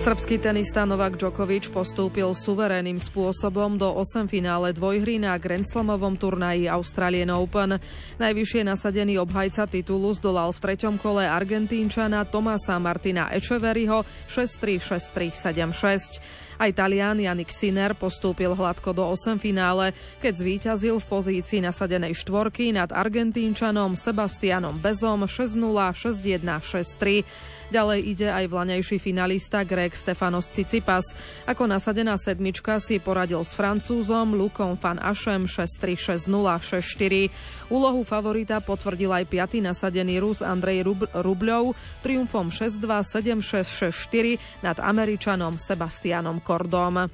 Srbský 0.02 0.42
tenista 0.42 0.82
Novak 0.82 1.14
Djokovic 1.14 1.70
postúpil 1.70 2.26
suverénnym 2.34 2.98
spôsobom 2.98 3.78
do 3.78 3.86
8 3.86 4.26
finále 4.26 4.74
dvojhry 4.74 5.22
na 5.22 5.38
Grand 5.38 5.62
Slamovom 5.62 6.18
turnaji 6.18 6.66
Australian 6.66 7.30
Open. 7.30 7.78
Najvyššie 8.18 8.66
nasadený 8.66 9.22
obhajca 9.22 9.70
titulu 9.70 10.10
zdolal 10.10 10.50
v 10.50 10.58
treťom 10.58 10.98
kole 10.98 11.22
Argentínčana 11.22 12.26
Tomasa 12.26 12.82
Martina 12.82 13.30
Echeveriho 13.30 14.02
6-3, 14.26 14.82
6-3, 14.82 15.70
7-6. 15.70 16.51
Aj 16.62 16.70
Talian 16.70 17.18
Janik 17.18 17.50
Sinner 17.50 17.90
postúpil 17.90 18.54
hladko 18.54 18.94
do 18.94 19.02
8 19.02 19.34
finále, 19.42 19.90
keď 20.22 20.32
zvíťazil 20.38 21.02
v 21.02 21.10
pozícii 21.10 21.58
nasadenej 21.58 22.14
štvorky 22.14 22.70
nad 22.70 22.94
Argentínčanom 22.94 23.98
Sebastianom 23.98 24.78
Bezom 24.78 25.26
6-0, 25.26 25.58
6-1, 25.58 26.38
6-3. 26.62 27.26
Ďalej 27.72 28.00
ide 28.04 28.28
aj 28.28 28.52
vlaňajší 28.52 29.00
finalista 29.00 29.64
Greg 29.64 29.96
Stefanos 29.96 30.52
Cicipas. 30.52 31.16
Ako 31.48 31.64
nasadená 31.64 32.20
sedmička 32.20 32.76
si 32.76 33.00
poradil 33.00 33.40
s 33.40 33.56
Francúzom 33.56 34.36
Lukom 34.36 34.76
van 34.76 35.00
Ašem 35.00 35.48
6-3, 35.48 36.20
6-0, 36.20 36.28
6-4. 36.30 37.72
Úlohu 37.72 38.04
favorita 38.04 38.60
potvrdil 38.60 39.08
aj 39.08 39.24
piatý 39.24 39.64
nasadený 39.64 40.20
Rus 40.20 40.44
Andrej 40.44 40.84
Rub- 40.84 41.10
Rubľov 41.16 41.72
triumfom 42.04 42.52
6-2, 42.52 43.40
7-6, 43.40 43.88
6-4 43.88 44.60
nad 44.60 44.76
Američanom 44.76 45.56
Sebastianom 45.56 46.44
Cordoma. 46.52 47.08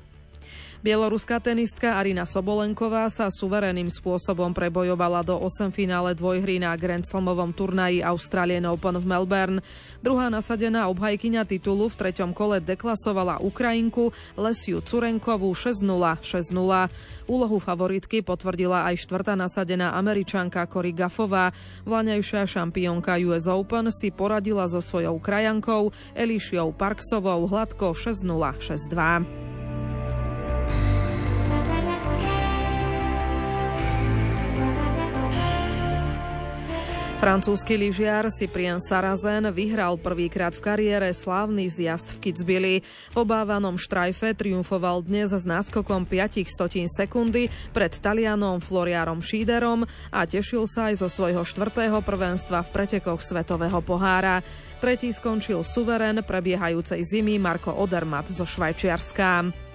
Bieloruská 0.79 1.43
tenistka 1.43 1.99
Arina 1.99 2.23
Sobolenková 2.23 3.11
sa 3.11 3.35
suverénnym 3.35 3.91
spôsobom 3.91 4.55
prebojovala 4.55 5.27
do 5.27 5.35
8 5.35 5.75
finále 5.75 6.15
dvojhry 6.15 6.63
na 6.63 6.71
Grand 6.79 7.03
Slamovom 7.03 7.51
turnaji 7.51 7.99
Australian 7.99 8.63
Open 8.71 8.95
v 8.95 9.03
Melbourne. 9.03 9.59
Druhá 10.07 10.31
nasadená 10.31 10.87
obhajkyňa 10.87 11.51
titulu 11.51 11.91
v 11.91 11.99
treťom 11.99 12.31
kole 12.31 12.63
deklasovala 12.63 13.43
Ukrajinku 13.43 14.15
Lesiu 14.39 14.79
Curenkovú 14.79 15.51
6-0, 15.51 15.83
6-0. 16.23 16.55
Úlohu 17.27 17.59
favoritky 17.59 18.23
potvrdila 18.23 18.87
aj 18.87 19.03
štvrtá 19.03 19.35
nasadená 19.35 19.99
američanka 19.99 20.63
Cory 20.71 20.95
Gaffová. 20.95 21.51
Vlaňajšia 21.91 22.47
šampiónka 22.47 23.19
US 23.27 23.51
Open 23.51 23.91
si 23.91 24.15
poradila 24.15 24.71
so 24.71 24.79
svojou 24.79 25.19
krajankou 25.19 25.91
Elišiou 26.15 26.71
Parksovou 26.71 27.51
hladko 27.51 27.99
6-0, 27.99 28.31
6-2. 28.63 29.58
Francúzsky 37.19 37.75
lyžiar 37.75 38.31
Cyprien 38.31 38.79
Sarazen 38.79 39.51
vyhral 39.51 39.99
prvýkrát 39.99 40.55
v 40.55 40.63
kariére 40.63 41.11
slávny 41.11 41.67
zjazd 41.67 42.15
v 42.15 42.31
Kitzbüheli. 42.31 42.75
V 43.11 43.17
obávanom 43.19 43.75
štrajfe 43.75 44.39
triumfoval 44.39 45.03
dnes 45.03 45.35
s 45.35 45.43
náskokom 45.43 46.07
5 46.07 46.47
stotín 46.47 46.87
sekundy 46.87 47.51
pred 47.75 47.91
Talianom 47.91 48.63
Floriarom 48.63 49.19
Šíderom 49.19 49.83
a 50.15 50.21
tešil 50.31 50.71
sa 50.71 50.95
aj 50.95 51.03
zo 51.03 51.11
svojho 51.11 51.43
štvrtého 51.43 51.99
prvenstva 52.07 52.63
v 52.63 52.71
pretekoch 52.71 53.19
Svetového 53.19 53.83
pohára. 53.83 54.39
Tretí 54.79 55.11
skončil 55.11 55.67
suverén 55.67 56.23
prebiehajúcej 56.23 57.03
zimy 57.03 57.43
Marko 57.43 57.75
Odermatt 57.75 58.31
zo 58.31 58.47
Švajčiarska. 58.47 59.68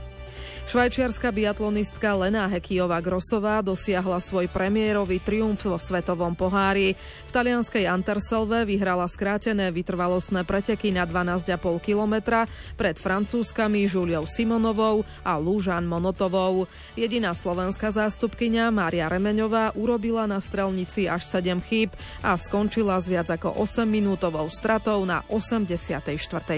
Švajčiarska 0.64 1.36
biatlonistka 1.36 2.16
Lena 2.16 2.48
Hekijová 2.48 3.04
Grosová 3.04 3.60
dosiahla 3.60 4.24
svoj 4.24 4.48
premiérový 4.48 5.20
triumf 5.20 5.68
vo 5.68 5.76
svetovom 5.76 6.40
pohári. 6.40 6.96
V 7.28 7.32
talianskej 7.36 7.84
Anterselve 7.84 8.64
vyhrala 8.64 9.04
skrátené 9.12 9.76
vytrvalostné 9.76 10.48
preteky 10.48 10.96
na 10.96 11.04
12,5 11.04 11.60
kilometra 11.84 12.48
pred 12.80 12.96
francúzskami 12.96 13.84
Žuliou 13.92 14.24
Simonovou 14.24 15.04
a 15.28 15.36
Lúžan 15.36 15.84
Monotovou. 15.84 16.72
Jediná 16.96 17.36
slovenská 17.36 17.92
zástupkyňa 17.92 18.72
Mária 18.72 19.12
Remeňová 19.12 19.76
urobila 19.76 20.24
na 20.32 20.40
strelnici 20.40 21.12
až 21.12 21.28
7 21.28 21.60
chýb 21.68 21.92
a 22.24 22.40
skončila 22.40 22.96
s 23.04 23.12
viac 23.12 23.28
ako 23.28 23.60
8-minútovou 23.60 24.48
stratou 24.48 25.04
na 25.04 25.28
84. 25.28 26.08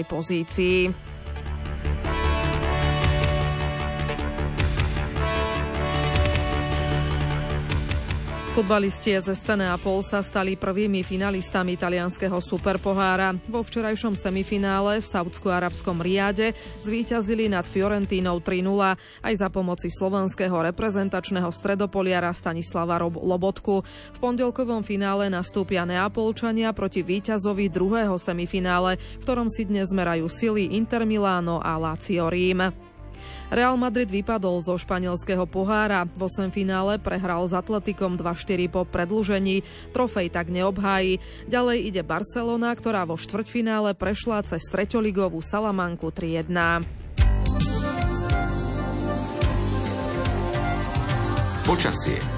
pozícii. 0.06 0.94
Futbalisti 8.56 9.12
z 9.20 9.36
scéne 9.36 9.68
Apol 9.68 10.00
sa 10.00 10.24
stali 10.24 10.56
prvými 10.56 11.04
finalistami 11.04 11.76
italianského 11.76 12.40
superpohára. 12.40 13.36
Vo 13.52 13.60
včerajšom 13.60 14.16
semifinále 14.16 14.96
v 14.96 15.04
saudsko-arabskom 15.04 16.00
Riade 16.00 16.56
zvíťazili 16.80 17.52
nad 17.52 17.68
Fiorentínou 17.68 18.40
3-0 18.40 18.96
aj 18.96 19.34
za 19.36 19.52
pomoci 19.52 19.92
slovenského 19.92 20.56
reprezentačného 20.72 21.52
stredopoliara 21.52 22.32
Stanislava 22.32 22.96
Lobotku. 23.04 23.84
V 24.16 24.18
pondelkovom 24.24 24.80
finále 24.80 25.28
nastúpia 25.28 25.84
Neapolčania 25.84 26.72
proti 26.72 27.04
víťazovi 27.04 27.68
druhého 27.68 28.16
semifinále, 28.16 28.96
v 28.96 29.24
ktorom 29.28 29.52
si 29.52 29.68
dnes 29.68 29.92
merajú 29.92 30.32
sily 30.32 30.72
Inter 30.72 31.04
Milano 31.04 31.60
a 31.60 31.76
Lazio 31.76 32.32
Rím. 32.32 32.72
Real 33.46 33.78
Madrid 33.78 34.10
vypadol 34.10 34.58
zo 34.58 34.74
španielského 34.74 35.46
pohára. 35.46 36.04
V 36.04 36.26
8 36.26 36.50
finále 36.50 36.98
prehral 36.98 37.46
s 37.46 37.54
Atletikom 37.54 38.18
2-4 38.18 38.66
po 38.66 38.82
predlžení. 38.82 39.62
Trofej 39.94 40.34
tak 40.34 40.50
neobhájí. 40.50 41.22
Ďalej 41.46 41.78
ide 41.86 42.02
Barcelona, 42.02 42.74
ktorá 42.74 43.06
vo 43.06 43.14
štvrťfinále 43.14 43.94
prešla 43.94 44.42
cez 44.42 44.66
treťoligovú 44.66 45.38
Salamanku 45.38 46.10
3-1. 46.10 46.82
Počasie 51.66 52.35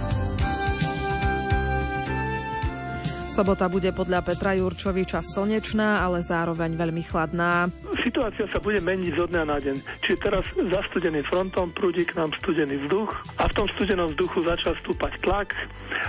Sobota 3.39 3.71
bude 3.71 3.95
podľa 3.95 4.27
Petra 4.27 4.51
Jurčoviča 4.59 5.23
slnečná, 5.23 6.03
ale 6.03 6.19
zároveň 6.27 6.75
veľmi 6.75 7.07
chladná. 7.07 7.71
Situácia 8.03 8.51
sa 8.51 8.59
bude 8.59 8.83
meniť 8.83 9.15
zo 9.15 9.31
dňa 9.31 9.43
na 9.47 9.63
deň. 9.63 9.79
Čiže 10.03 10.19
teraz 10.19 10.43
zastudený 10.59 11.23
frontom 11.23 11.71
prúdi 11.71 12.03
k 12.03 12.19
nám 12.19 12.35
studený 12.35 12.83
vzduch 12.91 13.15
a 13.39 13.47
v 13.47 13.55
tom 13.55 13.71
studenom 13.79 14.11
vzduchu 14.11 14.43
začal 14.43 14.75
stúpať 14.83 15.23
tlak 15.23 15.55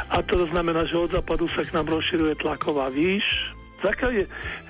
a 0.09 0.25
to 0.25 0.41
znamená, 0.49 0.89
že 0.89 0.97
od 0.97 1.13
západu 1.13 1.45
sa 1.53 1.61
k 1.61 1.77
nám 1.77 1.93
rozširuje 1.93 2.33
tlaková 2.41 2.89
výš, 2.89 3.21
Zakiaľ 3.79 4.11
je, 4.11 4.25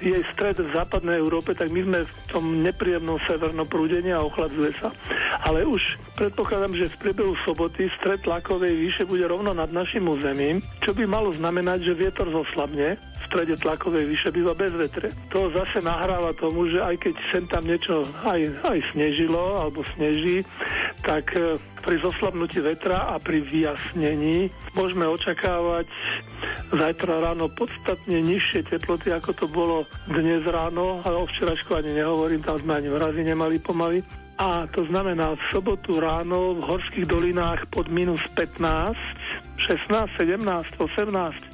je 0.06 0.18
stred 0.34 0.62
v 0.62 0.70
západnej 0.70 1.18
Európe, 1.18 1.58
tak 1.58 1.74
my 1.74 1.82
sme 1.82 2.00
v 2.06 2.14
tom 2.30 2.46
nepríjemnom 2.62 3.18
severnom 3.26 3.66
prúdení 3.66 4.14
a 4.14 4.22
ochladzuje 4.22 4.72
sa. 4.78 4.94
Ale 5.46 5.66
už 5.66 5.82
predpokladám, 6.14 6.78
že 6.78 6.94
v 6.94 7.10
priebehu 7.10 7.34
soboty 7.42 7.90
stred 7.98 8.22
tlakovej 8.22 8.74
výše 8.78 9.04
bude 9.10 9.26
rovno 9.26 9.56
nad 9.58 9.74
našim 9.74 10.06
územím, 10.06 10.62
čo 10.86 10.94
by 10.94 11.10
malo 11.10 11.34
znamenať, 11.34 11.90
že 11.90 11.98
vietor 11.98 12.30
zoslabne, 12.30 13.02
strede 13.30 13.54
tlakovej 13.62 14.10
výše 14.10 14.34
býva 14.34 14.58
bez 14.58 14.74
vetre. 14.74 15.14
To 15.30 15.54
zase 15.54 15.86
nahráva 15.86 16.34
tomu, 16.34 16.66
že 16.66 16.82
aj 16.82 16.98
keď 16.98 17.16
sem 17.30 17.46
tam 17.46 17.62
niečo 17.62 18.02
aj, 18.26 18.42
aj 18.66 18.80
snežilo 18.98 19.62
alebo 19.62 19.86
sneží, 19.94 20.42
tak 21.06 21.30
e, 21.38 21.62
pri 21.86 21.96
zoslabnutí 22.02 22.58
vetra 22.66 23.14
a 23.14 23.22
pri 23.22 23.46
vyjasnení 23.46 24.50
môžeme 24.74 25.06
očakávať 25.06 25.86
zajtra 26.74 27.22
ráno 27.22 27.54
podstatne 27.54 28.18
nižšie 28.18 28.66
teploty, 28.66 29.14
ako 29.14 29.32
to 29.38 29.46
bolo 29.46 29.78
dnes 30.10 30.42
ráno, 30.50 31.02
ale 31.06 31.22
o 31.22 31.26
včerašku 31.30 31.78
ani 31.78 32.02
nehovorím, 32.02 32.42
tam 32.42 32.58
sme 32.58 32.82
ani 32.82 32.90
mrazy 32.90 33.22
nemali 33.22 33.62
pomaly. 33.62 34.02
A 34.40 34.72
to 34.72 34.88
znamená 34.88 35.36
v 35.36 35.44
sobotu 35.52 36.00
ráno 36.00 36.56
v 36.56 36.64
horských 36.64 37.12
dolinách 37.12 37.68
pod 37.76 37.92
minus 37.92 38.24
15, 38.40 38.96
16, 39.68 40.16
17, 40.16 40.80
18, 40.80 41.49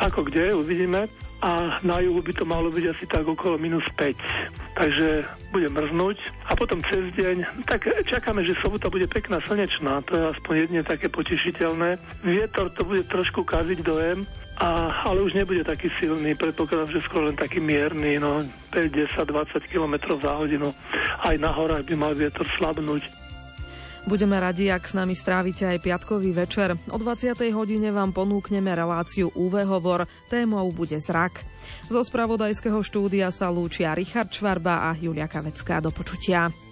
ako 0.00 0.26
kde, 0.28 0.54
uvidíme 0.54 1.08
a 1.44 1.78
na 1.84 2.00
juhu 2.00 2.24
by 2.24 2.32
to 2.32 2.44
malo 2.48 2.72
byť 2.72 2.84
asi 2.96 3.04
tak 3.04 3.28
okolo 3.28 3.60
minus 3.60 3.84
5. 3.92 4.16
Takže 4.76 5.08
bude 5.52 5.68
mrznúť 5.68 6.16
a 6.48 6.56
potom 6.56 6.80
cez 6.84 7.12
deň, 7.12 7.64
tak 7.68 7.84
čakáme, 8.08 8.44
že 8.44 8.56
sobota 8.56 8.88
bude 8.88 9.04
pekná 9.08 9.40
slnečná, 9.44 10.00
to 10.08 10.16
je 10.16 10.24
aspoň 10.32 10.54
jedne 10.64 10.80
také 10.80 11.12
potešiteľné. 11.12 12.00
Vietor 12.24 12.72
to 12.72 12.88
bude 12.88 13.04
trošku 13.08 13.44
kaziť 13.44 13.84
dojem, 13.84 14.24
a, 14.56 15.04
ale 15.04 15.20
už 15.20 15.36
nebude 15.36 15.60
taký 15.68 15.92
silný, 16.00 16.32
predpokladám, 16.32 16.88
že 16.88 17.04
skôr 17.04 17.28
len 17.28 17.36
taký 17.36 17.60
mierny, 17.60 18.16
no 18.16 18.40
5, 18.72 18.88
10, 18.88 19.12
20 19.28 19.60
km 19.68 20.16
za 20.16 20.32
hodinu. 20.32 20.72
Aj 21.20 21.36
na 21.36 21.52
horách 21.52 21.84
by 21.84 21.94
mal 22.00 22.12
vietor 22.16 22.48
slabnúť. 22.56 23.04
Budeme 24.06 24.38
radi, 24.38 24.70
ak 24.70 24.86
s 24.86 24.94
nami 24.94 25.18
strávite 25.18 25.66
aj 25.66 25.82
piatkový 25.82 26.30
večer. 26.30 26.78
O 26.94 26.98
20. 26.98 27.34
hodine 27.50 27.90
vám 27.90 28.14
ponúkneme 28.14 28.70
reláciu 28.70 29.34
UV 29.34 29.66
hovor. 29.66 30.06
Témou 30.30 30.70
bude 30.70 30.94
zrak. 31.02 31.42
Zo 31.90 32.06
spravodajského 32.06 32.78
štúdia 32.86 33.34
sa 33.34 33.50
lúčia 33.50 33.98
Richard 33.98 34.30
Čvarba 34.30 34.86
a 34.86 34.94
Julia 34.94 35.26
Kavecká. 35.26 35.82
Do 35.82 35.90
počutia. 35.90 36.65